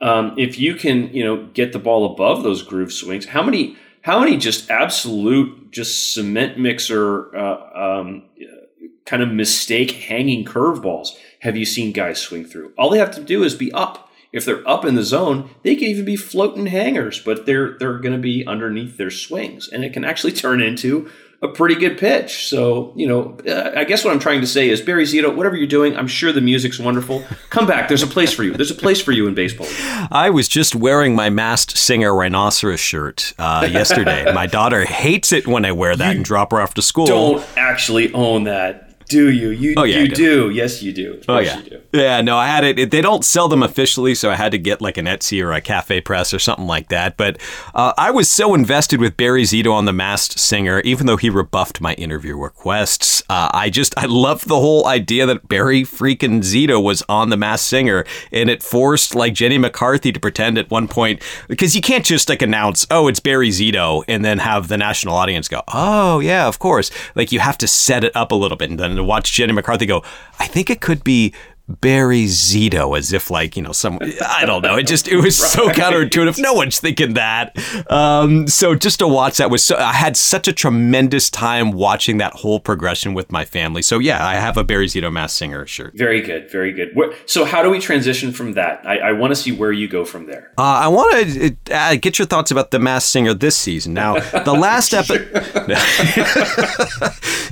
um, 0.00 0.34
if 0.36 0.58
you 0.58 0.74
can 0.74 1.12
you 1.14 1.24
know 1.24 1.46
get 1.54 1.72
the 1.72 1.78
ball 1.78 2.12
above 2.12 2.42
those 2.42 2.62
groove 2.62 2.92
swings, 2.92 3.26
how 3.26 3.42
many 3.42 3.76
how 4.02 4.20
many 4.20 4.36
just 4.36 4.70
absolute 4.70 5.70
just 5.70 6.12
cement 6.12 6.58
mixer 6.58 7.34
uh, 7.34 8.00
um, 8.02 8.24
kind 9.06 9.22
of 9.22 9.30
mistake 9.32 9.92
hanging 9.92 10.44
curveballs 10.44 11.10
have 11.40 11.56
you 11.56 11.64
seen 11.64 11.92
guys 11.92 12.20
swing 12.20 12.44
through? 12.44 12.72
All 12.76 12.90
they 12.90 12.98
have 12.98 13.14
to 13.14 13.22
do 13.22 13.42
is 13.42 13.54
be 13.54 13.72
up 13.72 14.03
if 14.34 14.44
they're 14.44 14.68
up 14.68 14.84
in 14.84 14.96
the 14.96 15.02
zone, 15.04 15.48
they 15.62 15.76
can 15.76 15.88
even 15.88 16.04
be 16.04 16.16
floating 16.16 16.66
hangers, 16.66 17.20
but 17.20 17.46
they're 17.46 17.78
they're 17.78 17.98
going 17.98 18.14
to 18.14 18.20
be 18.20 18.44
underneath 18.46 18.96
their 18.98 19.10
swings, 19.10 19.68
and 19.68 19.84
it 19.84 19.92
can 19.92 20.04
actually 20.04 20.32
turn 20.44 20.60
into 20.60 21.08
a 21.40 21.48
pretty 21.48 21.74
good 21.74 21.98
pitch. 21.98 22.48
So, 22.48 22.92
you 22.96 23.06
know, 23.06 23.36
uh, 23.46 23.72
I 23.76 23.84
guess 23.84 24.02
what 24.02 24.14
I'm 24.14 24.18
trying 24.18 24.40
to 24.40 24.46
say 24.46 24.70
is 24.70 24.80
Barry 24.80 25.04
Zito, 25.04 25.34
whatever 25.34 25.56
you're 25.56 25.66
doing, 25.66 25.94
I'm 25.94 26.06
sure 26.06 26.32
the 26.32 26.40
music's 26.40 26.78
wonderful. 26.78 27.22
Come 27.50 27.66
back. 27.66 27.88
There's 27.88 28.02
a 28.02 28.06
place 28.06 28.32
for 28.32 28.44
you. 28.44 28.54
There's 28.54 28.70
a 28.70 28.74
place 28.74 29.02
for 29.02 29.12
you 29.12 29.26
in 29.26 29.34
baseball. 29.34 29.66
I 30.10 30.30
was 30.30 30.48
just 30.48 30.74
wearing 30.74 31.14
my 31.14 31.28
masked 31.28 31.76
singer 31.76 32.14
rhinoceros 32.14 32.80
shirt 32.80 33.34
uh, 33.38 33.68
yesterday. 33.70 34.32
my 34.32 34.46
daughter 34.46 34.86
hates 34.86 35.32
it 35.32 35.46
when 35.46 35.66
I 35.66 35.72
wear 35.72 35.94
that 35.94 36.16
and 36.16 36.24
drop 36.24 36.52
her 36.52 36.60
off 36.60 36.74
to 36.74 36.82
school. 36.82 37.06
Don't 37.06 37.46
actually 37.58 38.12
own 38.14 38.44
that. 38.44 38.83
Do 39.08 39.30
you? 39.30 39.50
You, 39.50 39.74
Oh, 39.76 39.84
yeah, 39.84 39.98
you 40.00 40.08
do. 40.08 40.50
Yes, 40.50 40.82
you 40.82 40.92
do. 40.92 41.14
Of 41.14 41.24
Oh 41.28 41.38
yeah, 41.38 41.58
you 41.58 41.70
do. 41.70 41.80
yeah. 41.92 42.20
No, 42.20 42.36
I 42.36 42.46
had 42.46 42.64
it. 42.64 42.78
it- 42.78 42.90
They 42.90 43.00
don't 43.00 43.24
sell 43.24 43.48
them 43.48 43.62
officially, 43.62 44.14
so 44.14 44.30
I 44.30 44.36
had 44.36 44.52
to 44.52 44.58
get 44.58 44.80
like 44.80 44.96
an 44.96 45.06
Etsy 45.06 45.42
or 45.42 45.52
a 45.52 45.60
Cafe 45.60 46.00
Press 46.00 46.32
or 46.32 46.38
something 46.38 46.66
like 46.66 46.88
that. 46.88 47.16
But 47.16 47.38
uh, 47.74 47.92
I 47.98 48.10
was 48.10 48.30
so 48.30 48.54
invested 48.54 49.00
with 49.00 49.16
Barry 49.16 49.42
Zito 49.42 49.72
on 49.72 49.84
The 49.84 49.92
Masked 49.92 50.38
Singer, 50.38 50.80
even 50.80 51.06
though 51.06 51.16
he 51.16 51.28
rebuffed 51.30 51.80
my 51.80 51.94
interview 51.94 52.36
requests. 52.36 53.22
Uh, 53.28 53.50
I 53.52 53.70
just 53.70 53.94
I 53.98 54.06
loved 54.06 54.48
the 54.48 54.58
whole 54.60 54.86
idea 54.86 55.26
that 55.26 55.48
Barry 55.48 55.82
freaking 55.82 56.40
Zito 56.40 56.82
was 56.82 57.02
on 57.08 57.30
The 57.30 57.36
Masked 57.36 57.66
Singer, 57.68 58.04
and 58.32 58.48
it 58.48 58.62
forced 58.62 59.14
like 59.14 59.34
Jenny 59.34 59.58
McCarthy 59.58 60.12
to 60.12 60.20
pretend 60.20 60.56
at 60.58 60.70
one 60.70 60.88
point 60.88 61.22
because 61.48 61.74
you 61.76 61.82
can't 61.82 62.04
just 62.04 62.28
like 62.28 62.42
announce, 62.42 62.86
oh, 62.90 63.08
it's 63.08 63.20
Barry 63.20 63.50
Zito, 63.50 64.02
and 64.08 64.24
then 64.24 64.38
have 64.38 64.68
the 64.68 64.76
national 64.78 65.14
audience 65.14 65.48
go, 65.48 65.62
oh 65.68 66.20
yeah, 66.20 66.46
of 66.46 66.58
course. 66.58 66.90
Like 67.14 67.32
you 67.32 67.40
have 67.40 67.58
to 67.58 67.66
set 67.66 68.04
it 68.04 68.14
up 68.16 68.32
a 68.32 68.34
little 68.34 68.56
bit, 68.56 68.70
and 68.70 68.78
then 68.78 68.93
to 68.96 69.04
watch 69.04 69.32
Jenny 69.32 69.52
McCarthy 69.52 69.86
go, 69.86 70.02
I 70.38 70.46
think 70.46 70.70
it 70.70 70.80
could 70.80 71.04
be 71.04 71.34
Barry 71.66 72.24
Zito, 72.24 72.96
as 72.96 73.12
if 73.12 73.30
like 73.30 73.56
you 73.56 73.62
know 73.62 73.72
some 73.72 73.98
I 74.26 74.44
don't 74.44 74.62
know. 74.62 74.76
It 74.76 74.86
just 74.86 75.08
it 75.08 75.16
was 75.16 75.36
so 75.36 75.68
counterintuitive. 75.70 76.38
No 76.38 76.52
one's 76.52 76.78
thinking 76.78 77.14
that. 77.14 77.56
Um, 77.90 78.46
so 78.46 78.74
just 78.74 78.98
to 78.98 79.08
watch 79.08 79.38
that 79.38 79.50
was 79.50 79.64
so 79.64 79.76
I 79.76 79.92
had 79.94 80.16
such 80.16 80.46
a 80.46 80.52
tremendous 80.52 81.30
time 81.30 81.72
watching 81.72 82.18
that 82.18 82.34
whole 82.34 82.60
progression 82.60 83.14
with 83.14 83.32
my 83.32 83.44
family. 83.44 83.80
So 83.82 83.98
yeah, 83.98 84.26
I 84.26 84.34
have 84.34 84.56
a 84.56 84.64
Barry 84.64 84.86
Zito 84.86 85.10
Mass 85.12 85.32
Singer 85.32 85.66
shirt. 85.66 85.94
Very 85.94 86.20
good. 86.20 86.50
Very 86.50 86.72
good. 86.72 86.94
So, 87.26 87.44
how 87.44 87.62
do 87.62 87.70
we 87.70 87.78
transition 87.78 88.32
from 88.32 88.52
that? 88.52 88.86
I, 88.86 88.98
I 88.98 89.12
want 89.12 89.30
to 89.30 89.36
see 89.36 89.52
where 89.52 89.72
you 89.72 89.88
go 89.88 90.04
from 90.04 90.26
there. 90.26 90.52
Uh, 90.58 90.62
I 90.62 90.88
want 90.88 91.28
to 91.28 91.56
uh, 91.72 91.96
get 91.96 92.18
your 92.18 92.26
thoughts 92.26 92.50
about 92.50 92.70
the 92.70 92.78
Mass 92.78 93.04
Singer 93.04 93.34
this 93.34 93.56
season. 93.56 93.94
Now, 93.94 94.18
the 94.20 94.52
last 94.52 94.92
episode. 94.94 95.30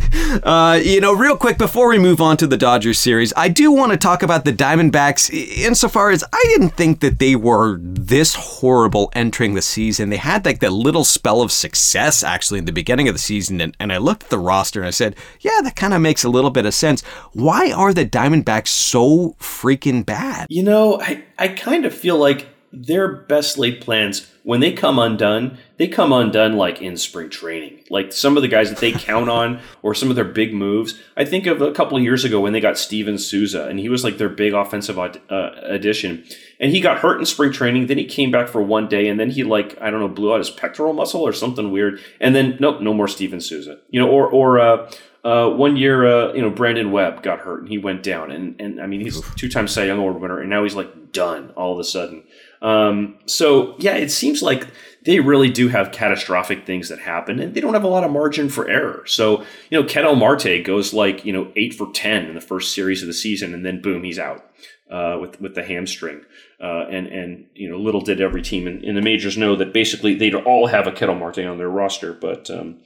Uh, 0.42 0.81
you 0.83 1.01
know, 1.01 1.12
real 1.12 1.37
quick 1.37 1.59
before 1.59 1.88
we 1.88 1.98
move 1.98 2.20
on 2.20 2.37
to 2.38 2.46
the 2.46 2.57
Dodgers 2.57 2.98
series, 2.98 3.33
I 3.37 3.48
do 3.48 3.70
want 3.70 3.92
to 3.92 3.98
talk 4.03 4.25
about 4.25 4.45
the 4.45 4.53
Diamondbacks 4.53 5.33
insofar 5.33 6.11
as 6.11 6.25
I 6.33 6.45
didn't 6.49 6.71
think 6.71 7.01
that 7.01 7.21
they 7.21 7.37
were 7.37 7.79
this 7.81 8.35
horrible 8.35 9.12
entering 9.15 9.55
the 9.55 9.62
season. 9.62 10.11
They 10.11 10.17
had 10.17 10.45
like 10.45 10.59
that 10.59 10.73
little 10.73 11.05
spell 11.05 11.41
of 11.41 11.53
success 11.53 12.25
actually 12.25 12.59
in 12.59 12.65
the 12.65 12.73
beginning 12.73 13.07
of 13.07 13.15
the 13.15 13.21
season, 13.21 13.61
and, 13.61 13.77
and 13.79 13.93
I 13.93 13.99
looked 13.99 14.25
at 14.25 14.31
the 14.31 14.41
roster 14.41 14.81
and 14.81 14.88
I 14.88 14.91
said, 14.91 15.15
yeah, 15.41 15.61
that 15.62 15.77
kind 15.77 15.95
of 15.95 16.01
makes 16.01 16.25
a 16.25 16.29
little 16.29 16.51
bit 16.51 16.67
of 16.67 16.75
sense. 16.75 17.03
Why 17.33 17.71
are 17.71 17.95
the 17.95 18.05
Diamondbacks 18.05 18.69
so 18.69 19.37
freaking 19.38 20.05
bad? 20.05 20.49
You 20.51 20.65
know, 20.65 21.01
I, 21.01 21.23
I 21.38 21.49
kind 21.49 21.87
of 21.87 21.95
feel 21.95 22.19
like 22.19 22.49
their 22.73 23.09
best 23.09 23.59
laid 23.59 23.81
plans, 23.81 24.31
when 24.45 24.61
they 24.61 24.73
come 24.73 24.99
undone, 24.99 25.59
they 25.77 25.87
come 25.87 26.13
undone 26.13 26.55
like 26.57 26.81
in 26.81 26.97
spring 26.97 27.29
training. 27.29 27.85
Like 27.91 28.13
some 28.13 28.37
of 28.37 28.43
the 28.43 28.49
guys 28.49 28.71
that 28.71 28.79
they 28.79 28.93
count 28.93 29.29
on 29.29 29.61
or 29.83 29.95
some 29.95 30.09
of 30.09 30.17
their 30.17 30.25
big 30.25 30.55
moves. 30.55 30.99
I 31.17 31.25
think 31.25 31.47
of 31.47 31.61
a 31.61 31.73
couple 31.73 31.97
of 31.97 32.03
years 32.03 32.25
ago 32.25 32.41
when 32.41 32.53
they 32.53 32.61
got 32.61 32.79
Steven 32.79 33.19
Souza 33.19 33.69
and 33.69 33.79
he 33.79 33.89
was 33.89 34.05
like 34.05 34.19
their 34.19 34.31
big 34.31 34.55
offensive 34.55 34.99
uh, 34.99 35.11
addition. 35.63 36.25
And 36.59 36.73
he 36.73 36.81
got 36.81 36.99
hurt 36.99 37.19
in 37.19 37.27
spring 37.27 37.53
training. 37.53 37.87
Then 37.87 37.99
he 37.99 38.07
came 38.07 38.31
back 38.31 38.49
for 38.49 38.63
one 38.63 38.89
day 38.89 39.09
and 39.09 39.21
then 39.21 39.31
he 39.31 39.45
like, 39.45 39.81
I 39.81 39.91
don't 39.91 40.01
know, 40.01 40.09
blew 40.09 40.33
out 40.33 40.39
his 40.39 40.51
pectoral 40.51 40.95
muscle 40.95 41.23
or 41.23 41.33
something 41.33 41.71
weird. 41.71 42.01
And 42.21 42.35
then, 42.35 42.57
nope, 42.59 42.81
no 42.81 42.95
more 42.95 43.09
Steven 43.09 43.41
Souza. 43.41 43.79
You 43.91 44.01
know, 44.01 44.09
or, 44.09 44.27
or, 44.27 44.59
uh, 44.59 44.91
uh, 45.25 45.49
one 45.49 45.77
year, 45.77 46.05
uh, 46.05 46.33
you 46.33 46.43
know, 46.43 46.51
Brandon 46.51 46.91
Webb 46.91 47.23
got 47.23 47.41
hurt 47.41 47.61
and 47.61 47.69
he 47.69 47.79
went 47.79 48.03
down. 48.03 48.33
And, 48.33 48.61
and 48.61 48.81
I 48.81 48.87
mean, 48.87 49.01
he's 49.01 49.21
two 49.37 49.49
time 49.49 49.69
Cy 49.69 49.85
Young 49.85 49.99
Award 49.99 50.21
winner, 50.21 50.41
and 50.41 50.51
now 50.51 50.65
he's 50.65 50.75
like 50.75 51.13
done 51.13 51.51
all 51.51 51.73
of 51.73 51.79
a 51.79 51.85
sudden. 51.85 52.25
Um, 52.62 53.18
so, 53.27 53.75
yeah, 53.79 53.96
it 53.96 54.11
seems 54.11 54.42
like 54.42 54.66
they 55.05 55.20
really 55.20 55.51
do 55.51 55.68
have 55.68 55.92
catastrophic 55.92 56.64
things 56.64 56.88
that 56.88 57.01
happen, 57.01 57.40
and 57.40 57.55
they 57.55 57.61
don't 57.61 57.75
have 57.75 57.85
a 57.85 57.88
lot 57.88 58.05
of 58.05 58.11
margin 58.11 58.48
for 58.48 58.68
error. 58.68 59.05
So, 59.07 59.40
you 59.68 59.81
know, 59.81 59.85
Ketel 59.85 60.14
Marte 60.14 60.64
goes 60.64 60.94
like, 60.94 61.25
you 61.25 61.33
know, 61.33 61.53
eight 61.57 61.75
for 61.75 61.90
10 61.92 62.27
in 62.27 62.35
the 62.35 62.40
first 62.40 62.75
series 62.75 63.03
of 63.03 63.09
the 63.09 63.14
season, 63.14 63.53
and 63.53 63.66
then 63.66 63.83
boom, 63.83 64.05
he's 64.05 64.18
out. 64.18 64.48
Uh, 64.90 65.16
with 65.18 65.40
with 65.40 65.55
the 65.55 65.64
hamstring, 65.64 66.20
uh, 66.61 66.85
and 66.90 67.07
and 67.07 67.46
you 67.55 67.66
know 67.66 67.79
little 67.79 68.03
did 68.03 68.20
every 68.20 68.42
team 68.42 68.66
in, 68.66 68.85
in 68.85 68.94
the 68.94 69.01
majors 69.01 69.38
know 69.38 69.57
that 69.57 69.72
basically 69.72 70.14
they'd 70.14 70.35
all 70.35 70.66
have 70.66 70.87
a 70.87 70.92
Ketel 70.92 71.14
Marte 71.14 71.38
on 71.38 71.57
their 71.57 71.70
roster, 71.70 72.12
but 72.12 72.51
um, 72.51 72.77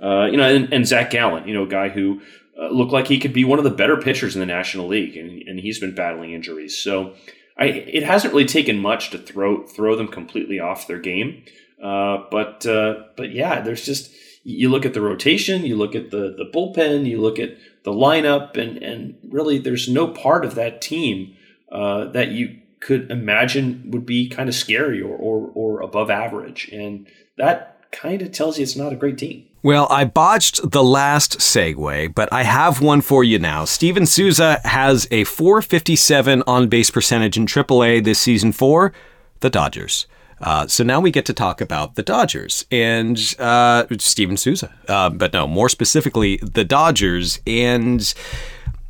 uh, 0.00 0.26
you 0.26 0.36
know 0.36 0.44
and, 0.44 0.72
and 0.72 0.86
Zach 0.86 1.10
Gallen, 1.10 1.48
you 1.48 1.52
know, 1.52 1.64
a 1.64 1.68
guy 1.68 1.88
who 1.88 2.22
uh, 2.56 2.68
looked 2.68 2.92
like 2.92 3.08
he 3.08 3.18
could 3.18 3.32
be 3.32 3.44
one 3.44 3.58
of 3.58 3.64
the 3.64 3.70
better 3.70 3.96
pitchers 3.96 4.36
in 4.36 4.40
the 4.40 4.46
National 4.46 4.86
League, 4.86 5.16
and, 5.16 5.42
and 5.42 5.58
he's 5.58 5.80
been 5.80 5.92
battling 5.92 6.32
injuries. 6.32 6.78
So 6.78 7.14
I, 7.58 7.66
it 7.66 8.02
hasn't 8.02 8.34
really 8.34 8.46
taken 8.46 8.78
much 8.78 9.10
to 9.10 9.18
throw 9.18 9.66
throw 9.66 9.96
them 9.96 10.08
completely 10.08 10.60
off 10.60 10.86
their 10.86 10.98
game. 10.98 11.42
Uh, 11.82 12.24
but 12.30 12.66
uh, 12.66 13.04
but 13.16 13.32
yeah, 13.32 13.60
there's 13.60 13.84
just 13.84 14.12
you 14.44 14.68
look 14.68 14.86
at 14.86 14.94
the 14.94 15.00
rotation, 15.00 15.64
you 15.64 15.76
look 15.76 15.94
at 15.94 16.10
the 16.10 16.34
the 16.36 16.50
bullpen, 16.52 17.06
you 17.06 17.20
look 17.20 17.38
at 17.38 17.56
the 17.84 17.92
lineup, 17.92 18.56
and 18.56 18.78
and 18.82 19.16
really 19.28 19.58
there's 19.58 19.88
no 19.88 20.08
part 20.08 20.44
of 20.44 20.54
that 20.54 20.80
team 20.80 21.34
uh, 21.72 22.06
that 22.06 22.28
you 22.28 22.60
could 22.80 23.10
imagine 23.10 23.90
would 23.90 24.06
be 24.06 24.28
kind 24.28 24.48
of 24.48 24.54
scary 24.54 25.00
or, 25.00 25.16
or 25.16 25.50
or 25.54 25.80
above 25.80 26.10
average, 26.10 26.68
and 26.72 27.06
that 27.38 27.90
kind 27.90 28.22
of 28.22 28.32
tells 28.32 28.58
you 28.58 28.62
it's 28.62 28.76
not 28.76 28.92
a 28.92 28.96
great 28.96 29.18
team. 29.18 29.46
Well, 29.66 29.88
I 29.90 30.04
botched 30.04 30.70
the 30.70 30.84
last 30.84 31.38
segue, 31.38 32.14
but 32.14 32.32
I 32.32 32.44
have 32.44 32.80
one 32.80 33.00
for 33.00 33.24
you 33.24 33.40
now. 33.40 33.64
Steven 33.64 34.06
Souza 34.06 34.60
has 34.62 35.08
a 35.10 35.24
457 35.24 36.44
on 36.46 36.68
base 36.68 36.88
percentage 36.88 37.36
in 37.36 37.46
AAA 37.46 38.04
this 38.04 38.20
season 38.20 38.52
for 38.52 38.92
the 39.40 39.50
Dodgers. 39.50 40.06
Uh, 40.40 40.68
so 40.68 40.84
now 40.84 41.00
we 41.00 41.10
get 41.10 41.26
to 41.26 41.32
talk 41.32 41.60
about 41.60 41.96
the 41.96 42.04
Dodgers 42.04 42.64
and 42.70 43.18
uh, 43.40 43.86
Steven 43.98 44.36
Souza. 44.36 44.72
Uh, 44.86 45.10
but 45.10 45.32
no, 45.32 45.48
more 45.48 45.68
specifically, 45.68 46.36
the 46.36 46.64
Dodgers. 46.64 47.40
And 47.44 48.14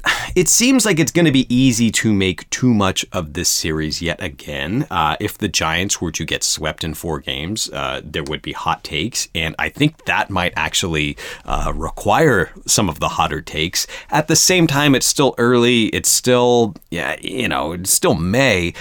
it 0.37 0.49
seems 0.49 0.85
like 0.85 0.99
it's 0.99 1.13
going 1.13 1.25
to 1.25 1.33
be 1.33 1.53
easy 1.55 1.91
to 1.91 2.13
make 2.13 2.49
too 2.51 2.73
much 2.73 3.05
of 3.13 3.33
this 3.33 3.49
series 3.49 4.03
yet 4.03 4.23
again. 4.23 4.87
Uh, 4.91 5.17
if 5.21 5.39
the 5.39 5.49
Giants 5.49 6.01
were 6.01 6.13
to 6.13 6.25
get 6.25 6.43
swept 6.43 6.85
in 6.85 6.95
four 6.95 7.21
games, 7.21 7.71
uh, 7.71 8.01
there 8.05 8.25
would 8.25 8.43
be 8.43 8.53
hot 8.53 8.85
takes, 8.85 9.29
and 9.35 9.55
I 9.59 9.69
think 9.69 10.05
that 10.07 10.31
might 10.31 10.53
actually 10.57 11.17
uh, 11.45 11.73
require 11.75 12.53
some 12.67 12.89
of 12.89 13.01
the 13.01 13.09
hotter 13.09 13.41
takes. 13.41 13.87
At 14.11 14.29
the 14.29 14.37
same 14.37 14.67
time, 14.67 14.95
it's 14.95 15.07
still 15.07 15.35
early. 15.39 15.87
It's 15.87 16.11
still, 16.11 16.75
yeah, 16.91 17.17
you 17.21 17.49
know, 17.49 17.73
it's 17.73 17.93
still 17.93 18.15
May. 18.15 18.75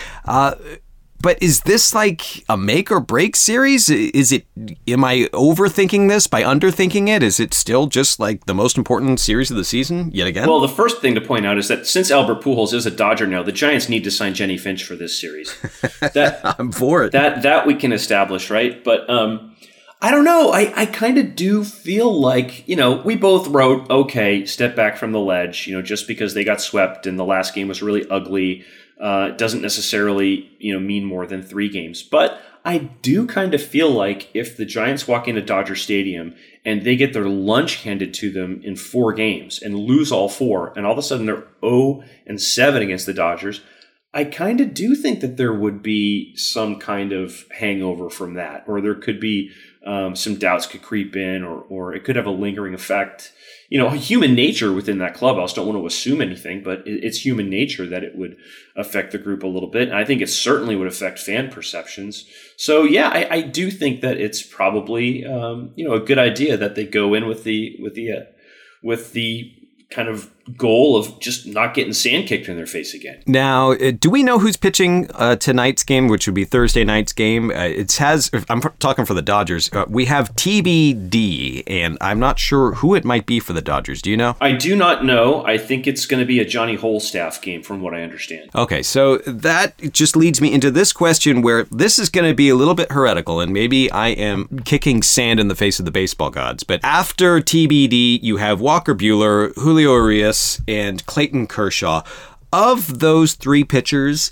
But 1.21 1.41
is 1.41 1.61
this 1.61 1.95
like 1.95 2.43
a 2.47 2.55
make 2.55 2.91
or 2.91 2.99
break 2.99 3.35
series? 3.35 3.89
Is 3.89 4.31
it? 4.31 4.45
Am 4.87 5.03
I 5.03 5.29
overthinking 5.33 6.07
this 6.07 6.27
by 6.27 6.43
underthinking 6.43 7.07
it? 7.07 7.23
Is 7.23 7.39
it 7.39 7.53
still 7.53 7.87
just 7.87 8.19
like 8.19 8.45
the 8.45 8.53
most 8.53 8.77
important 8.77 9.19
series 9.19 9.49
of 9.49 9.57
the 9.57 9.63
season 9.63 10.11
yet 10.13 10.27
again? 10.27 10.47
Well, 10.47 10.59
the 10.59 10.67
first 10.67 11.01
thing 11.01 11.15
to 11.15 11.21
point 11.21 11.45
out 11.45 11.57
is 11.57 11.67
that 11.67 11.87
since 11.87 12.11
Albert 12.11 12.41
Pujols 12.41 12.73
is 12.73 12.85
a 12.85 12.91
Dodger 12.91 13.25
now, 13.25 13.41
the 13.41 13.51
Giants 13.51 13.89
need 13.89 14.03
to 14.03 14.11
sign 14.11 14.33
Jennie 14.33 14.57
Finch 14.57 14.83
for 14.83 14.95
this 14.95 15.19
series. 15.19 15.55
That 16.13 16.39
I'm 16.59 16.71
for 16.71 17.03
it. 17.03 17.11
That 17.11 17.41
that 17.41 17.65
we 17.65 17.75
can 17.75 17.91
establish, 17.91 18.49
right? 18.49 18.83
But 18.83 19.09
um, 19.09 19.55
I 20.01 20.11
don't 20.11 20.23
know. 20.23 20.51
I, 20.51 20.71
I 20.75 20.85
kind 20.85 21.17
of 21.17 21.35
do 21.35 21.63
feel 21.63 22.13
like, 22.13 22.67
you 22.67 22.75
know, 22.75 22.97
we 22.97 23.15
both 23.15 23.47
wrote, 23.47 23.89
okay, 23.89 24.45
step 24.45 24.75
back 24.75 24.97
from 24.97 25.13
the 25.13 25.19
ledge, 25.19 25.67
you 25.67 25.75
know, 25.75 25.81
just 25.81 26.07
because 26.07 26.33
they 26.33 26.43
got 26.43 26.61
swept 26.61 27.07
and 27.07 27.17
the 27.17 27.25
last 27.25 27.55
game 27.55 27.67
was 27.67 27.81
really 27.81 28.07
ugly 28.09 28.63
uh, 28.99 29.29
doesn't 29.31 29.61
necessarily, 29.61 30.49
you 30.59 30.73
know, 30.73 30.79
mean 30.79 31.05
more 31.05 31.25
than 31.25 31.41
three 31.41 31.69
games. 31.69 32.01
But 32.01 32.41
I 32.63 32.79
do 32.79 33.27
kind 33.27 33.53
of 33.53 33.61
feel 33.61 33.91
like 33.91 34.29
if 34.33 34.57
the 34.57 34.65
Giants 34.65 35.07
walk 35.07 35.27
into 35.27 35.41
Dodger 35.41 35.75
Stadium 35.75 36.33
and 36.65 36.83
they 36.83 36.95
get 36.95 37.13
their 37.13 37.29
lunch 37.29 37.83
handed 37.83 38.13
to 38.15 38.31
them 38.31 38.61
in 38.63 38.75
four 38.75 39.13
games 39.13 39.61
and 39.61 39.77
lose 39.77 40.11
all 40.11 40.29
four, 40.29 40.73
and 40.75 40.85
all 40.85 40.93
of 40.93 40.97
a 40.97 41.03
sudden 41.03 41.27
they're 41.27 41.47
0 41.63 42.03
and 42.25 42.41
7 42.41 42.81
against 42.81 43.05
the 43.05 43.13
Dodgers, 43.13 43.61
I 44.15 44.23
kind 44.23 44.61
of 44.61 44.73
do 44.73 44.95
think 44.95 45.19
that 45.19 45.35
there 45.35 45.53
would 45.53 45.83
be 45.83 46.33
some 46.37 46.79
kind 46.79 47.11
of 47.11 47.45
hangover 47.51 48.09
from 48.09 48.35
that, 48.35 48.63
or 48.65 48.79
there 48.79 48.95
could 48.95 49.19
be 49.19 49.51
um, 49.85 50.15
some 50.15 50.35
doubts 50.35 50.65
could 50.65 50.81
creep 50.81 51.17
in, 51.17 51.43
or 51.43 51.59
or 51.67 51.93
it 51.93 52.05
could 52.05 52.15
have 52.15 52.25
a 52.25 52.31
lingering 52.31 52.73
effect. 52.73 53.33
You 53.67 53.77
know, 53.77 53.89
human 53.89 54.33
nature 54.33 54.71
within 54.71 54.99
that 54.99 55.15
clubhouse. 55.15 55.53
Don't 55.53 55.67
want 55.67 55.77
to 55.77 55.85
assume 55.85 56.21
anything, 56.21 56.63
but 56.63 56.87
it, 56.87 57.03
it's 57.03 57.25
human 57.25 57.49
nature 57.49 57.85
that 57.87 58.05
it 58.05 58.17
would 58.17 58.37
affect 58.77 59.11
the 59.11 59.17
group 59.17 59.43
a 59.43 59.47
little 59.47 59.69
bit, 59.69 59.89
and 59.89 59.97
I 59.97 60.05
think 60.05 60.21
it 60.21 60.29
certainly 60.29 60.77
would 60.77 60.87
affect 60.87 61.19
fan 61.19 61.51
perceptions. 61.51 62.25
So 62.55 62.83
yeah, 62.83 63.09
I, 63.09 63.27
I 63.29 63.41
do 63.41 63.69
think 63.69 63.99
that 63.99 64.17
it's 64.17 64.41
probably 64.41 65.25
um, 65.25 65.71
you 65.75 65.85
know 65.85 65.93
a 65.93 65.99
good 65.99 66.19
idea 66.19 66.55
that 66.55 66.75
they 66.75 66.85
go 66.85 67.13
in 67.13 67.27
with 67.27 67.43
the 67.43 67.75
with 67.81 67.95
the 67.95 68.11
uh, 68.13 68.23
with 68.81 69.11
the 69.11 69.51
kind 69.89 70.07
of 70.07 70.31
goal 70.57 70.95
of 70.95 71.19
just 71.19 71.47
not 71.47 71.73
getting 71.73 71.93
sand 71.93 72.27
kicked 72.27 72.47
in 72.47 72.55
their 72.55 72.65
face 72.67 72.93
again. 72.93 73.21
Now, 73.25 73.71
uh, 73.71 73.91
do 73.91 74.09
we 74.09 74.23
know 74.23 74.39
who's 74.39 74.57
pitching 74.57 75.09
uh, 75.15 75.35
tonight's 75.35 75.83
game, 75.83 76.07
which 76.07 76.27
would 76.27 76.35
be 76.35 76.45
Thursday 76.45 76.83
night's 76.83 77.13
game? 77.13 77.49
Uh, 77.49 77.63
it 77.63 77.91
has. 77.93 78.29
I'm 78.49 78.61
talking 78.79 79.05
for 79.05 79.13
the 79.13 79.21
Dodgers. 79.21 79.71
Uh, 79.73 79.85
we 79.87 80.05
have 80.05 80.35
TBD, 80.35 81.63
and 81.67 81.97
I'm 82.01 82.19
not 82.19 82.39
sure 82.39 82.75
who 82.75 82.95
it 82.95 83.03
might 83.03 83.25
be 83.25 83.39
for 83.39 83.53
the 83.53 83.61
Dodgers. 83.61 84.01
Do 84.01 84.11
you 84.11 84.17
know? 84.17 84.35
I 84.39 84.51
do 84.51 84.75
not 84.75 85.03
know. 85.03 85.45
I 85.45 85.57
think 85.57 85.87
it's 85.87 86.05
going 86.05 86.19
to 86.19 86.25
be 86.25 86.39
a 86.39 86.45
Johnny 86.45 86.77
Holstaff 86.77 87.41
game, 87.41 87.63
from 87.63 87.81
what 87.81 87.93
I 87.93 88.03
understand. 88.03 88.49
Okay, 88.53 88.83
so 88.83 89.17
that 89.17 89.77
just 89.91 90.15
leads 90.15 90.41
me 90.41 90.53
into 90.53 90.69
this 90.69 90.93
question, 90.93 91.41
where 91.41 91.63
this 91.65 91.97
is 91.97 92.09
going 92.09 92.29
to 92.29 92.35
be 92.35 92.49
a 92.49 92.55
little 92.55 92.75
bit 92.75 92.91
heretical, 92.91 93.39
and 93.39 93.51
maybe 93.51 93.91
I 93.91 94.09
am 94.09 94.59
kicking 94.65 95.01
sand 95.01 95.39
in 95.39 95.47
the 95.47 95.55
face 95.55 95.79
of 95.79 95.85
the 95.85 95.91
baseball 95.91 96.29
gods. 96.29 96.63
But 96.63 96.79
after 96.83 97.39
TBD, 97.39 98.21
you 98.21 98.37
have 98.37 98.61
Walker 98.61 98.93
Buehler, 98.93 99.53
Julio 99.55 99.95
And 100.67 101.05
Clayton 101.05 101.47
Kershaw. 101.47 102.03
Of 102.51 102.99
those 102.99 103.33
three 103.33 103.63
pitchers, 103.63 104.31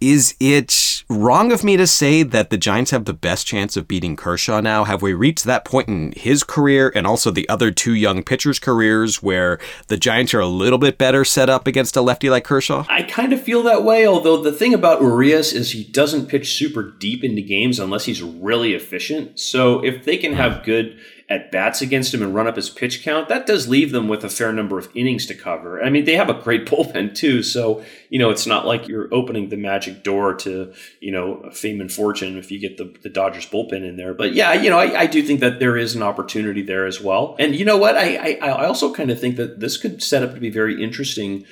is 0.00 0.34
it 0.38 1.04
wrong 1.08 1.52
of 1.52 1.64
me 1.64 1.76
to 1.76 1.86
say 1.86 2.22
that 2.22 2.50
the 2.50 2.58
Giants 2.58 2.90
have 2.90 3.06
the 3.06 3.14
best 3.14 3.46
chance 3.46 3.76
of 3.76 3.88
beating 3.88 4.14
Kershaw 4.14 4.60
now? 4.60 4.84
Have 4.84 5.00
we 5.00 5.14
reached 5.14 5.44
that 5.44 5.64
point 5.64 5.88
in 5.88 6.12
his 6.14 6.44
career 6.44 6.92
and 6.94 7.06
also 7.06 7.30
the 7.30 7.48
other 7.48 7.70
two 7.70 7.94
young 7.94 8.22
pitchers' 8.22 8.58
careers 8.58 9.22
where 9.22 9.58
the 9.88 9.96
Giants 9.96 10.34
are 10.34 10.40
a 10.40 10.46
little 10.46 10.78
bit 10.78 10.98
better 10.98 11.24
set 11.24 11.48
up 11.48 11.66
against 11.66 11.96
a 11.96 12.02
lefty 12.02 12.28
like 12.28 12.44
Kershaw? 12.44 12.84
I 12.90 13.04
kind 13.04 13.32
of 13.32 13.40
feel 13.40 13.62
that 13.62 13.84
way, 13.84 14.06
although 14.06 14.42
the 14.42 14.52
thing 14.52 14.74
about 14.74 15.00
Urias 15.00 15.52
is 15.52 15.72
he 15.72 15.84
doesn't 15.84 16.28
pitch 16.28 16.54
super 16.54 16.82
deep 16.82 17.24
into 17.24 17.40
games 17.40 17.78
unless 17.78 18.04
he's 18.04 18.22
really 18.22 18.74
efficient. 18.74 19.40
So 19.40 19.82
if 19.82 20.04
they 20.04 20.18
can 20.18 20.34
have 20.34 20.64
good 20.64 20.98
at 21.28 21.50
bats 21.50 21.82
against 21.82 22.14
him 22.14 22.22
and 22.22 22.34
run 22.34 22.46
up 22.46 22.54
his 22.54 22.70
pitch 22.70 23.02
count, 23.02 23.28
that 23.28 23.46
does 23.46 23.66
leave 23.66 23.90
them 23.90 24.06
with 24.06 24.22
a 24.22 24.28
fair 24.28 24.52
number 24.52 24.78
of 24.78 24.88
innings 24.94 25.26
to 25.26 25.34
cover. 25.34 25.82
I 25.82 25.90
mean, 25.90 26.04
they 26.04 26.14
have 26.14 26.30
a 26.30 26.34
great 26.34 26.66
bullpen 26.70 27.14
too, 27.14 27.42
so 27.42 27.82
you 28.10 28.18
know 28.18 28.30
it's 28.30 28.46
not 28.46 28.66
like 28.66 28.86
you're 28.86 29.12
opening 29.12 29.48
the 29.48 29.56
magic 29.56 30.02
door 30.02 30.34
to 30.34 30.72
you 31.00 31.12
know 31.12 31.50
fame 31.52 31.80
and 31.80 31.92
fortune 31.92 32.38
if 32.38 32.50
you 32.50 32.58
get 32.58 32.76
the, 32.76 32.94
the 33.02 33.08
Dodgers 33.08 33.46
bullpen 33.46 33.86
in 33.86 33.96
there. 33.96 34.14
But 34.14 34.34
yeah, 34.34 34.52
you 34.52 34.70
know, 34.70 34.78
I, 34.78 35.00
I 35.00 35.06
do 35.06 35.22
think 35.22 35.40
that 35.40 35.58
there 35.58 35.76
is 35.76 35.94
an 35.94 36.02
opportunity 36.02 36.62
there 36.62 36.86
as 36.86 37.00
well. 37.00 37.34
And 37.38 37.54
you 37.54 37.64
know 37.64 37.76
what? 37.76 37.96
I 37.96 38.38
I, 38.40 38.48
I 38.48 38.66
also 38.66 38.94
kind 38.94 39.10
of 39.10 39.20
think 39.20 39.36
that 39.36 39.60
this 39.60 39.76
could 39.76 40.02
set 40.02 40.22
up 40.22 40.34
to 40.34 40.40
be 40.40 40.50
very 40.50 40.82
interesting 40.82 41.44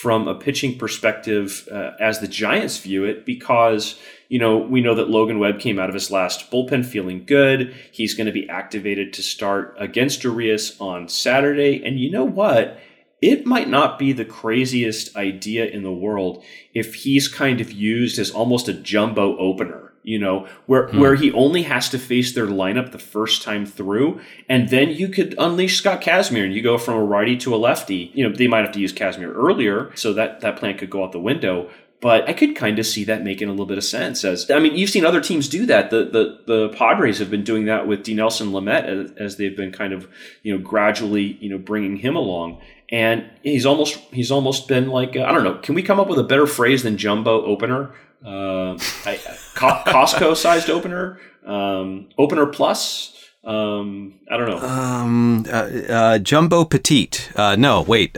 from 0.00 0.26
a 0.26 0.34
pitching 0.34 0.78
perspective 0.78 1.68
uh, 1.70 1.90
as 2.00 2.20
the 2.20 2.28
Giants 2.28 2.78
view 2.78 3.04
it 3.04 3.26
because 3.26 3.98
you 4.32 4.38
know, 4.38 4.56
we 4.56 4.80
know 4.80 4.94
that 4.94 5.10
Logan 5.10 5.38
Webb 5.38 5.60
came 5.60 5.78
out 5.78 5.90
of 5.90 5.94
his 5.94 6.10
last 6.10 6.50
bullpen 6.50 6.86
feeling 6.86 7.26
good. 7.26 7.74
He's 7.90 8.14
going 8.14 8.28
to 8.28 8.32
be 8.32 8.48
activated 8.48 9.12
to 9.12 9.22
start 9.22 9.76
against 9.78 10.24
Urias 10.24 10.74
on 10.80 11.06
Saturday. 11.06 11.84
And 11.84 12.00
you 12.00 12.10
know 12.10 12.24
what? 12.24 12.80
It 13.20 13.44
might 13.44 13.68
not 13.68 13.98
be 13.98 14.14
the 14.14 14.24
craziest 14.24 15.14
idea 15.16 15.66
in 15.66 15.82
the 15.82 15.92
world 15.92 16.42
if 16.72 16.94
he's 16.94 17.28
kind 17.28 17.60
of 17.60 17.72
used 17.72 18.18
as 18.18 18.30
almost 18.30 18.68
a 18.68 18.72
jumbo 18.72 19.36
opener 19.36 19.92
you 20.02 20.18
know, 20.18 20.48
where 20.66 20.88
hmm. 20.88 21.00
where 21.00 21.14
he 21.14 21.32
only 21.32 21.62
has 21.62 21.88
to 21.90 21.98
face 21.98 22.34
their 22.34 22.46
lineup 22.46 22.92
the 22.92 22.98
first 22.98 23.42
time 23.42 23.64
through, 23.64 24.20
and 24.48 24.68
then 24.68 24.90
you 24.90 25.08
could 25.08 25.34
unleash 25.38 25.78
Scott 25.78 26.00
Kazmir 26.00 26.44
and 26.44 26.54
you 26.54 26.62
go 26.62 26.76
from 26.76 26.94
a 26.94 27.04
righty 27.04 27.36
to 27.38 27.54
a 27.54 27.56
lefty. 27.56 28.10
You 28.14 28.28
know, 28.28 28.34
they 28.34 28.48
might 28.48 28.64
have 28.64 28.72
to 28.72 28.80
use 28.80 28.92
Kazmir 28.92 29.32
earlier, 29.34 29.92
so 29.94 30.12
that 30.14 30.40
that 30.40 30.56
plan 30.56 30.76
could 30.76 30.90
go 30.90 31.04
out 31.04 31.12
the 31.12 31.20
window. 31.20 31.70
But 32.02 32.28
I 32.28 32.32
could 32.32 32.56
kind 32.56 32.80
of 32.80 32.84
see 32.84 33.04
that 33.04 33.22
making 33.22 33.46
a 33.46 33.52
little 33.52 33.64
bit 33.64 33.78
of 33.78 33.84
sense. 33.84 34.24
As 34.24 34.50
I 34.50 34.58
mean, 34.58 34.74
you've 34.74 34.90
seen 34.90 35.06
other 35.06 35.20
teams 35.20 35.48
do 35.48 35.64
that. 35.66 35.90
The 35.90 36.04
the, 36.04 36.40
the 36.46 36.68
Padres 36.70 37.20
have 37.20 37.30
been 37.30 37.44
doing 37.44 37.66
that 37.66 37.86
with 37.86 38.02
Dinelson 38.02 38.50
Lamet 38.50 38.84
as, 38.84 39.12
as 39.12 39.36
they've 39.36 39.56
been 39.56 39.70
kind 39.70 39.92
of 39.92 40.08
you 40.42 40.52
know 40.52 40.62
gradually 40.62 41.38
you 41.40 41.48
know 41.48 41.58
bringing 41.58 41.96
him 41.96 42.16
along. 42.16 42.60
And 42.90 43.30
he's 43.44 43.64
almost 43.64 43.98
he's 44.10 44.32
almost 44.32 44.66
been 44.66 44.88
like 44.88 45.16
uh, 45.16 45.22
I 45.22 45.30
don't 45.30 45.44
know. 45.44 45.54
Can 45.58 45.76
we 45.76 45.82
come 45.84 46.00
up 46.00 46.08
with 46.08 46.18
a 46.18 46.24
better 46.24 46.48
phrase 46.48 46.82
than 46.82 46.96
jumbo 46.98 47.44
opener? 47.44 47.94
Uh, 48.26 48.72
I, 49.06 49.20
Costco 49.54 50.36
sized 50.36 50.70
opener, 50.70 51.20
um, 51.46 52.08
opener 52.18 52.46
plus. 52.46 53.16
Um, 53.44 54.18
I 54.28 54.36
don't 54.36 54.48
know. 54.48 54.58
Um, 54.58 55.46
uh, 55.48 55.68
uh, 55.88 56.18
jumbo 56.18 56.64
petite. 56.64 57.30
Uh, 57.36 57.54
no, 57.54 57.82
wait. 57.82 58.16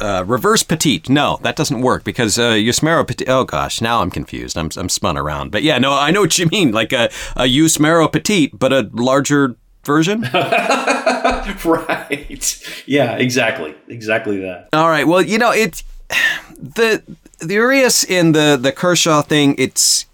Uh, 0.00 0.08
uh, 0.08 0.24
reverse 0.24 0.62
petite. 0.62 1.08
No, 1.08 1.38
that 1.42 1.56
doesn't 1.56 1.80
work 1.80 2.04
because 2.04 2.38
uh, 2.38 2.52
Yusmeiro 2.52 3.06
Petit. 3.06 3.26
Oh 3.28 3.44
gosh, 3.44 3.80
now 3.80 4.00
I'm 4.00 4.10
confused. 4.10 4.56
I'm, 4.56 4.70
I'm 4.76 4.88
spun 4.88 5.16
around. 5.16 5.50
But 5.50 5.62
yeah, 5.62 5.78
no, 5.78 5.92
I 5.92 6.10
know 6.10 6.22
what 6.22 6.38
you 6.38 6.46
mean. 6.46 6.72
Like 6.72 6.92
a, 6.92 7.10
a 7.36 7.44
Yusmeiro 7.44 8.10
Petit, 8.10 8.48
but 8.48 8.72
a 8.72 8.88
larger 8.92 9.56
version. 9.84 10.22
right. 11.64 12.82
Yeah. 12.86 13.16
Exactly. 13.16 13.74
Exactly 13.88 14.38
that. 14.40 14.68
All 14.72 14.88
right. 14.88 15.06
Well, 15.06 15.22
you 15.22 15.38
know, 15.38 15.52
it's 15.52 15.84
the 16.56 17.02
the 17.38 17.54
Urias 17.54 18.04
in 18.04 18.32
the 18.32 18.58
the 18.60 18.72
Kershaw 18.72 19.22
thing. 19.22 19.54
It's 19.58 20.06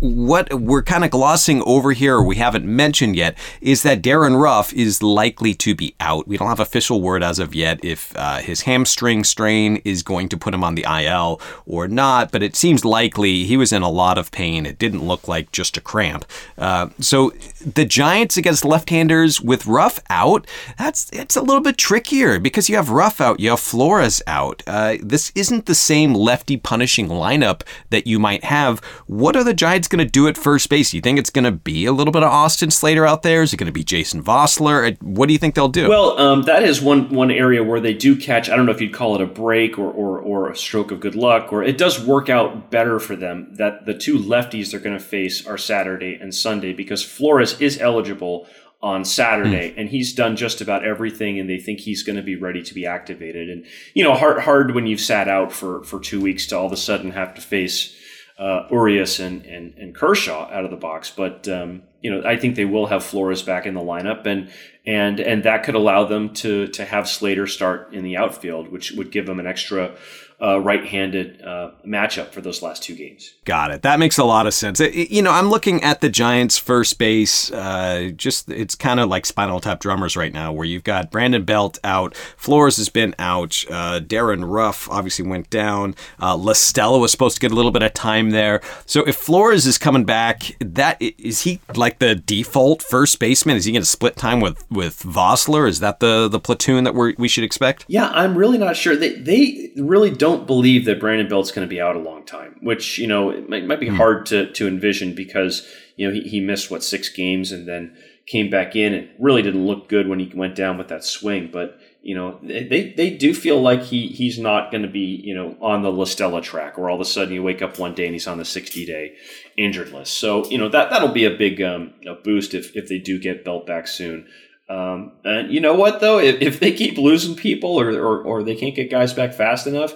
what 0.00 0.52
we're 0.52 0.82
kind 0.82 1.04
of 1.04 1.10
glossing 1.10 1.62
over 1.62 1.92
here, 1.92 2.16
or 2.16 2.24
we 2.24 2.36
haven't 2.36 2.64
mentioned 2.64 3.16
yet, 3.16 3.36
is 3.60 3.82
that 3.82 4.02
Darin 4.02 4.36
Ruf 4.36 4.72
is 4.72 5.02
likely 5.02 5.54
to 5.54 5.74
be 5.74 5.94
out. 6.00 6.28
We 6.28 6.36
don't 6.36 6.48
have 6.48 6.60
official 6.60 7.00
word 7.00 7.22
as 7.22 7.38
of 7.38 7.54
yet 7.54 7.80
if 7.84 8.14
uh, 8.16 8.38
his 8.38 8.62
hamstring 8.62 9.24
strain 9.24 9.76
is 9.84 10.02
going 10.02 10.28
to 10.30 10.36
put 10.36 10.54
him 10.54 10.64
on 10.64 10.74
the 10.74 10.84
IL 10.88 11.40
or 11.66 11.88
not, 11.88 12.30
but 12.30 12.42
it 12.42 12.56
seems 12.56 12.84
likely 12.84 13.44
he 13.44 13.56
was 13.56 13.72
in 13.72 13.82
a 13.82 13.90
lot 13.90 14.18
of 14.18 14.30
pain. 14.30 14.66
It 14.66 14.78
didn't 14.78 15.06
look 15.06 15.28
like 15.28 15.52
just 15.52 15.76
a 15.76 15.80
cramp. 15.80 16.24
Uh, 16.56 16.88
so 17.00 17.32
the 17.64 17.84
Giants 17.84 18.36
against 18.36 18.64
left-handers 18.64 19.40
with 19.40 19.66
Ruf 19.66 20.00
out, 20.10 20.46
that's 20.76 21.10
it's 21.12 21.36
a 21.36 21.42
little 21.42 21.62
bit 21.62 21.78
trickier 21.78 22.38
because 22.38 22.68
you 22.68 22.76
have 22.76 22.90
Ruf 22.90 23.20
out, 23.20 23.40
you 23.40 23.50
have 23.50 23.60
Flores 23.60 24.22
out. 24.26 24.62
Uh, 24.66 24.96
this 25.02 25.32
isn't 25.34 25.66
the 25.66 25.74
same 25.74 26.14
lefty 26.14 26.56
punishing 26.56 27.08
lineup 27.08 27.62
that 27.90 28.06
you 28.06 28.18
might 28.18 28.44
have. 28.44 28.80
What 29.06 29.36
are 29.36 29.44
the 29.44 29.54
Giants? 29.54 29.67
Giants 29.68 29.86
going 29.86 29.98
to 29.98 30.10
do 30.10 30.26
at 30.28 30.38
first 30.38 30.70
base? 30.70 30.92
Do 30.92 30.96
you 30.96 31.02
think 31.02 31.18
it's 31.18 31.28
going 31.28 31.44
to 31.44 31.52
be 31.52 31.84
a 31.84 31.92
little 31.92 32.10
bit 32.10 32.22
of 32.22 32.30
Austin 32.30 32.70
Slater 32.70 33.04
out 33.04 33.22
there? 33.22 33.42
Is 33.42 33.52
it 33.52 33.58
going 33.58 33.66
to 33.66 33.72
be 33.72 33.84
Jason 33.84 34.22
Vosler? 34.22 34.96
What 35.02 35.26
do 35.26 35.34
you 35.34 35.38
think 35.38 35.54
they'll 35.54 35.68
do? 35.68 35.90
Well, 35.90 36.18
um, 36.18 36.42
that 36.44 36.62
is 36.62 36.80
one 36.80 37.10
one 37.10 37.30
area 37.30 37.62
where 37.62 37.78
they 37.78 37.92
do 37.92 38.16
catch. 38.16 38.48
I 38.48 38.56
don't 38.56 38.64
know 38.64 38.72
if 38.72 38.80
you'd 38.80 38.94
call 38.94 39.14
it 39.14 39.20
a 39.20 39.26
break 39.26 39.78
or, 39.78 39.90
or 39.90 40.18
or 40.20 40.50
a 40.50 40.56
stroke 40.56 40.90
of 40.90 41.00
good 41.00 41.14
luck, 41.14 41.52
or 41.52 41.62
it 41.62 41.76
does 41.76 42.02
work 42.02 42.30
out 42.30 42.70
better 42.70 42.98
for 42.98 43.14
them 43.14 43.54
that 43.56 43.84
the 43.84 43.92
two 43.92 44.18
lefties 44.18 44.70
they're 44.70 44.80
going 44.80 44.96
to 44.96 45.04
face 45.04 45.46
are 45.46 45.58
Saturday 45.58 46.16
and 46.18 46.34
Sunday 46.34 46.72
because 46.72 47.04
Flores 47.04 47.60
is 47.60 47.78
eligible 47.78 48.46
on 48.80 49.04
Saturday, 49.04 49.70
mm. 49.70 49.74
and 49.76 49.90
he's 49.90 50.14
done 50.14 50.34
just 50.34 50.62
about 50.62 50.82
everything, 50.82 51.38
and 51.38 51.50
they 51.50 51.58
think 51.58 51.80
he's 51.80 52.02
going 52.02 52.16
to 52.16 52.22
be 52.22 52.36
ready 52.36 52.62
to 52.62 52.72
be 52.72 52.86
activated. 52.86 53.50
And 53.50 53.66
you 53.92 54.02
know, 54.02 54.14
hard 54.14 54.40
hard 54.40 54.74
when 54.74 54.86
you've 54.86 54.98
sat 54.98 55.28
out 55.28 55.52
for 55.52 55.84
for 55.84 56.00
two 56.00 56.22
weeks 56.22 56.46
to 56.46 56.56
all 56.56 56.64
of 56.64 56.72
a 56.72 56.76
sudden 56.76 57.10
have 57.10 57.34
to 57.34 57.42
face 57.42 57.97
uh, 58.38 58.66
Urias 58.70 59.18
and, 59.18 59.44
and, 59.44 59.74
and 59.76 59.94
Kershaw 59.94 60.50
out 60.50 60.64
of 60.64 60.70
the 60.70 60.76
box. 60.76 61.10
But 61.10 61.48
um, 61.48 61.82
you 62.00 62.10
know, 62.10 62.26
I 62.28 62.36
think 62.36 62.56
they 62.56 62.64
will 62.64 62.86
have 62.86 63.04
Flores 63.04 63.42
back 63.42 63.66
in 63.66 63.74
the 63.74 63.80
lineup, 63.80 64.26
and 64.26 64.50
and 64.86 65.20
and 65.20 65.42
that 65.42 65.64
could 65.64 65.74
allow 65.74 66.04
them 66.04 66.32
to 66.34 66.68
to 66.68 66.84
have 66.84 67.08
Slater 67.08 67.46
start 67.46 67.92
in 67.92 68.04
the 68.04 68.16
outfield, 68.16 68.68
which 68.68 68.92
would 68.92 69.10
give 69.10 69.26
them 69.26 69.40
an 69.40 69.46
extra 69.46 69.96
uh, 70.40 70.60
right-handed 70.60 71.42
uh, 71.42 71.72
matchup 71.84 72.30
for 72.30 72.40
those 72.40 72.62
last 72.62 72.80
two 72.80 72.94
games. 72.94 73.34
Got 73.44 73.72
it. 73.72 73.82
That 73.82 73.98
makes 73.98 74.18
a 74.18 74.24
lot 74.24 74.46
of 74.46 74.54
sense. 74.54 74.78
It, 74.78 75.10
you 75.10 75.20
know, 75.20 75.32
I'm 75.32 75.50
looking 75.50 75.82
at 75.82 76.00
the 76.00 76.08
Giants' 76.08 76.56
first 76.56 76.96
base. 76.96 77.50
Uh, 77.50 78.10
just 78.14 78.48
it's 78.48 78.76
kind 78.76 79.00
of 79.00 79.08
like 79.08 79.26
Spinal 79.26 79.58
Tap 79.58 79.80
drummers 79.80 80.16
right 80.16 80.32
now, 80.32 80.52
where 80.52 80.64
you've 80.64 80.84
got 80.84 81.10
Brandon 81.10 81.42
Belt 81.42 81.78
out, 81.82 82.14
Flores 82.36 82.76
has 82.76 82.88
been 82.88 83.16
out, 83.18 83.64
uh, 83.68 83.98
Darin 83.98 84.44
Ruf 84.44 84.88
obviously 84.90 85.26
went 85.26 85.50
down, 85.50 85.96
uh, 86.22 86.36
La 86.36 86.52
Stella 86.52 86.98
was 86.98 87.10
supposed 87.10 87.34
to 87.34 87.40
get 87.40 87.50
a 87.50 87.56
little 87.56 87.72
bit 87.72 87.82
of 87.82 87.92
time 87.92 88.30
there. 88.30 88.60
So 88.86 89.02
if 89.08 89.16
Flores 89.16 89.66
is 89.66 89.76
coming 89.76 90.04
back, 90.04 90.52
that 90.60 90.98
is 91.00 91.42
he 91.42 91.60
like 91.74 91.87
the 91.96 92.14
default 92.14 92.82
first 92.82 93.18
baseman? 93.18 93.56
Is 93.56 93.64
he 93.64 93.72
going 93.72 93.82
to 93.82 93.88
split 93.88 94.16
time 94.16 94.40
with 94.40 94.64
with 94.70 95.00
Vosler? 95.00 95.68
Is 95.68 95.80
that 95.80 96.00
the 96.00 96.28
the 96.28 96.38
platoon 96.38 96.84
that 96.84 96.94
we 96.94 97.14
we 97.18 97.28
should 97.28 97.44
expect? 97.44 97.84
Yeah, 97.88 98.08
I'm 98.10 98.36
really 98.36 98.58
not 98.58 98.76
sure. 98.76 98.96
They 98.96 99.14
they 99.14 99.72
really 99.76 100.10
don't 100.10 100.46
believe 100.46 100.84
that 100.84 101.00
Brandon 101.00 101.28
Belt's 101.28 101.50
going 101.50 101.66
to 101.66 101.70
be 101.70 101.80
out 101.80 101.96
a 101.96 102.00
long 102.00 102.24
time, 102.24 102.56
which 102.60 102.98
you 102.98 103.06
know 103.06 103.30
it 103.30 103.48
might, 103.48 103.66
might 103.66 103.80
be 103.80 103.88
mm. 103.88 103.96
hard 103.96 104.26
to 104.26 104.52
to 104.52 104.68
envision 104.68 105.14
because 105.14 105.66
you 105.96 106.06
know 106.06 106.14
he, 106.14 106.22
he 106.22 106.40
missed 106.40 106.70
what 106.70 106.84
six 106.84 107.08
games 107.08 107.52
and 107.52 107.66
then 107.66 107.96
came 108.26 108.50
back 108.50 108.76
in 108.76 108.92
and 108.92 109.08
really 109.18 109.40
didn't 109.40 109.66
look 109.66 109.88
good 109.88 110.06
when 110.06 110.20
he 110.20 110.30
went 110.34 110.54
down 110.54 110.76
with 110.76 110.88
that 110.88 111.02
swing. 111.02 111.48
But 111.50 111.78
you 112.02 112.14
know 112.14 112.38
they 112.42 112.94
they 112.96 113.10
do 113.10 113.34
feel 113.34 113.60
like 113.60 113.82
he 113.82 114.08
he's 114.08 114.38
not 114.38 114.70
going 114.70 114.82
to 114.82 114.88
be 114.88 115.20
you 115.24 115.34
know 115.34 115.56
on 115.60 115.82
the 115.82 115.90
La 115.90 116.04
Stella 116.04 116.40
track, 116.40 116.78
where 116.78 116.88
all 116.88 116.96
of 116.96 117.00
a 117.00 117.04
sudden 117.04 117.34
you 117.34 117.42
wake 117.42 117.62
up 117.62 117.78
one 117.78 117.94
day 117.94 118.04
and 118.04 118.14
he's 118.14 118.26
on 118.26 118.38
the 118.38 118.44
60 118.44 118.86
day 118.86 119.14
injured 119.58 119.90
list. 119.92 120.18
So 120.18 120.48
you 120.48 120.58
know 120.58 120.68
that 120.70 120.90
that'll 120.90 121.12
be 121.12 121.24
a 121.26 121.36
big 121.36 121.60
um, 121.60 121.92
a 122.06 122.14
boost 122.14 122.54
if 122.54 122.74
if 122.76 122.88
they 122.88 122.98
do 122.98 123.18
get 123.18 123.44
Belt 123.44 123.66
back 123.66 123.86
soon. 123.88 124.26
Um, 124.70 125.12
and 125.24 125.50
you 125.50 125.60
know 125.60 125.74
what 125.74 126.00
though, 126.00 126.18
if, 126.18 126.40
if 126.42 126.60
they 126.60 126.72
keep 126.72 126.98
losing 126.98 127.34
people 127.36 127.80
or, 127.80 127.90
or 127.90 128.22
or 128.22 128.42
they 128.42 128.54
can't 128.54 128.74
get 128.74 128.90
guys 128.90 129.12
back 129.14 129.32
fast 129.34 129.66
enough 129.66 129.94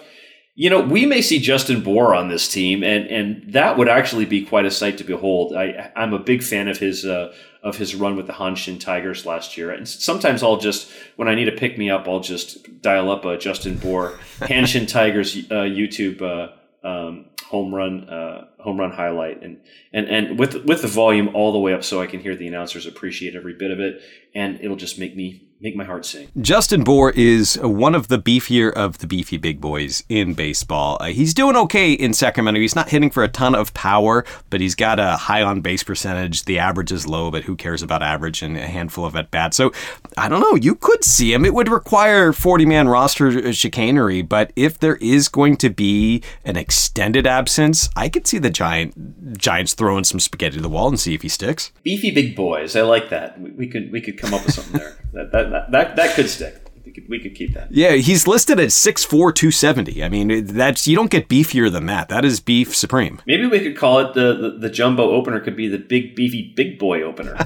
You 0.55 0.69
know, 0.69 0.81
we 0.83 1.07
may 1.07 1.23
see 1.23 1.39
Justin 1.39 1.83
Bour 1.83 2.15
on 2.15 2.29
this 2.29 2.47
team, 2.51 2.83
and 2.85 3.07
and 3.07 3.53
that 3.55 3.79
would 3.79 3.89
actually 3.89 4.27
be 4.27 4.45
quite 4.45 4.67
a 4.67 4.71
sight 4.71 4.99
to 4.99 5.05
behold. 5.05 5.55
I 5.57 5.91
I'm 5.97 6.13
a 6.13 6.19
big 6.19 6.43
fan 6.43 6.69
of 6.69 6.77
his 6.79 7.07
uh, 7.07 7.33
of 7.63 7.79
his 7.79 7.95
run 7.95 8.17
with 8.17 8.27
the 8.27 8.35
Hanshin 8.35 8.79
Tigers 8.79 9.25
last 9.25 9.57
year, 9.57 9.71
and 9.71 9.89
sometimes 9.89 10.43
I'll 10.43 10.59
just 10.59 10.91
when 11.17 11.27
I 11.27 11.35
need 11.35 11.47
to 11.47 11.53
pick 11.53 11.79
me 11.79 11.89
up, 11.89 12.07
I'll 12.07 12.21
just 12.21 12.83
dial 12.83 13.11
up 13.11 13.25
a 13.25 13.39
Justin 13.39 13.79
Bour 13.79 14.19
Hanshin 14.41 14.87
Tigers 14.87 15.37
uh, 15.51 15.65
YouTube 15.65 16.21
uh, 16.21 16.53
um, 16.87 17.27
home 17.53 17.75
run 17.75 18.09
uh, 18.09 18.47
home 18.61 18.81
run 18.81 18.91
highlight, 18.91 19.43
and 19.43 19.61
and 19.93 20.09
and 20.09 20.39
with 20.39 20.65
with 20.65 20.81
the 20.81 20.89
volume 20.89 21.29
all 21.35 21.53
the 21.53 21.59
way 21.59 21.75
up, 21.75 21.85
so 21.85 22.01
I 22.01 22.07
can 22.07 22.19
hear 22.21 22.35
the 22.35 22.49
announcers 22.49 22.87
appreciate 22.87 23.37
every 23.37 23.53
bit 23.53 23.71
of 23.71 23.79
it, 23.79 24.01
and 24.35 24.59
it'll 24.63 24.83
just 24.87 24.99
make 24.99 25.15
me 25.15 25.47
make 25.63 25.77
my 25.77 25.85
heart 25.85 26.05
sing. 26.05 26.29
Justin 26.41 26.83
Bour 26.83 27.11
is 27.11 27.57
one 27.63 27.95
of 27.95 28.09
the 28.09 28.19
beefier 28.19 28.73
of 28.73 28.99
the 28.99 29.07
beefy 29.07 29.37
big 29.37 29.61
boys 29.61 30.03
in 30.09 30.35
baseball. 30.35 30.99
Uh, 31.01 31.07
he's 31.07 31.33
doing 31.33 31.57
okay 31.57 31.93
in 31.93 32.13
Sacramento. 32.13 32.61
He's 32.61 32.75
not 32.75 32.91
hitting 32.91 33.11
for 33.11 33.23
a 33.23 33.29
ton 33.29 33.55
of 33.55 33.73
power, 33.73 34.25
but 34.51 34.61
he's 34.61 34.75
got 34.75 34.99
a 34.99 35.13
high 35.13 35.43
on 35.43 35.61
base 35.61 35.85
percentage. 35.85 36.45
The 36.45 36.59
average 36.59 36.91
is 36.91 37.07
low, 37.07 37.31
but 37.31 37.45
who 37.45 37.55
cares 37.55 37.81
about 37.81 38.03
average 38.03 38.43
and 38.43 38.57
a 38.57 38.67
handful 38.67 39.05
of 39.05 39.15
at 39.15 39.31
bats? 39.31 39.57
So 39.57 39.73
I 40.19 40.29
don't 40.29 40.41
know. 40.41 40.57
You 40.57 40.75
could 40.75 41.05
see 41.05 41.33
him. 41.33 41.45
It 41.45 41.55
would 41.55 41.69
require 41.69 42.33
40 42.33 42.67
man 42.67 42.89
roster 42.89 43.53
chicanery, 43.53 44.23
but 44.23 44.53
if 44.57 44.79
there 44.79 44.97
is 44.97 45.29
going 45.29 45.57
to 45.59 45.71
be 45.71 46.23
an 46.45 46.57
extended 46.57 47.27
absence, 47.27 47.89
I 47.95 48.09
could 48.09 48.27
see 48.27 48.39
the 48.39 48.51
giant 48.51 49.39
Giants 49.39 49.75
throwing 49.75 50.05
some 50.05 50.21
spaghetti 50.21 50.57
to 50.57 50.63
the 50.63 50.69
wall 50.69 50.89
and 50.89 50.99
see 50.99 51.15
if 51.15 51.23
he 51.23 51.29
sticks. 51.29 51.73
Beefy 51.83 52.11
big 52.11 52.35
boys. 52.35 52.75
I 52.75 52.83
like 52.83 53.11
that. 53.11 53.41
We, 53.41 53.51
we 53.53 53.67
could 53.69 53.93
we 53.93 54.01
could 54.01 54.19
come 54.19 54.35
up 54.35 54.45
with 54.45 54.55
something 54.55 54.79
there. 54.79 54.99
that, 55.13 55.33
that 55.33 55.51
that, 55.53 55.71
that, 55.71 55.97
that 55.97 56.15
could 56.15 56.29
stick. 56.29 56.63
We 56.85 56.91
could, 56.91 57.09
we 57.09 57.21
could 57.21 57.35
keep 57.35 57.55
that. 57.55 57.71
Yeah, 57.71 57.93
he's 57.93 58.27
listed 58.27 58.59
at 58.59 58.71
6'4", 58.71 59.09
270. 59.09 60.03
I 60.03 60.09
mean, 60.09 60.47
that's 60.47 60.87
you 60.87 60.97
don't 60.97 61.11
get 61.11 61.29
beefier 61.29 61.71
than 61.71 61.87
that. 61.87 62.09
That 62.09 62.25
is 62.25 62.41
beef 62.41 62.75
supreme. 62.75 63.21
Maybe 63.25 63.47
we 63.47 63.61
could 63.61 63.77
call 63.77 64.01
it 64.01 64.15
the, 64.15 64.35
the, 64.35 64.51
the 64.59 64.71
jumbo 64.71 65.11
opener 65.11 65.39
could 65.39 65.57
be 65.57 65.69
the 65.69 65.79
big 65.79 66.17
beefy 66.17 66.53
big 66.57 66.79
boy 66.79 67.03
opener. 67.03 67.39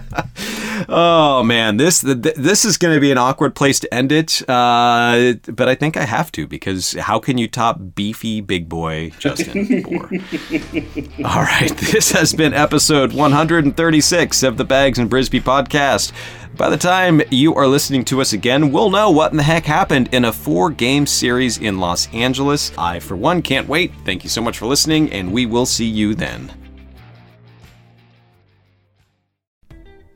oh 0.88 1.42
man, 1.42 1.76
this 1.76 2.00
this 2.00 2.64
is 2.64 2.78
going 2.78 2.94
to 2.94 3.00
be 3.00 3.10
an 3.10 3.18
awkward 3.18 3.54
place 3.54 3.78
to 3.80 3.94
end 3.94 4.10
it. 4.10 4.42
Uh, 4.48 5.34
but 5.52 5.68
I 5.68 5.74
think 5.74 5.96
I 5.96 6.04
have 6.04 6.32
to 6.32 6.46
because 6.46 6.92
how 6.92 7.18
can 7.18 7.38
you 7.38 7.46
top 7.46 7.78
beefy 7.94 8.40
big 8.40 8.68
boy 8.68 9.10
Justin? 9.18 9.84
All 11.24 11.42
right, 11.42 11.76
this 11.76 12.12
has 12.12 12.32
been 12.32 12.54
episode 12.54 13.12
136 13.12 14.42
of 14.42 14.56
the 14.56 14.64
Baggs 14.64 14.98
and 14.98 15.10
Brisbee 15.10 15.42
podcast. 15.42 16.12
By 16.56 16.70
the 16.70 16.78
time 16.78 17.20
you 17.30 17.54
are 17.54 17.66
listening 17.66 18.02
to 18.06 18.22
us 18.22 18.32
again, 18.32 18.72
we'll 18.72 18.88
know 18.88 19.10
what 19.10 19.30
in 19.30 19.36
the 19.36 19.42
heck 19.42 19.66
happened 19.66 20.08
in 20.12 20.24
a 20.24 20.32
four 20.32 20.70
game 20.70 21.06
series 21.06 21.58
in 21.58 21.78
Los 21.80 22.08
Angeles. 22.14 22.72
I, 22.78 22.98
for 22.98 23.14
one, 23.14 23.42
can't 23.42 23.68
wait. 23.68 23.92
Thank 24.06 24.24
you 24.24 24.30
so 24.30 24.40
much 24.40 24.56
for 24.56 24.64
listening, 24.64 25.12
and 25.12 25.32
we 25.32 25.44
will 25.44 25.66
see 25.66 25.84
you 25.84 26.14
then. 26.14 26.50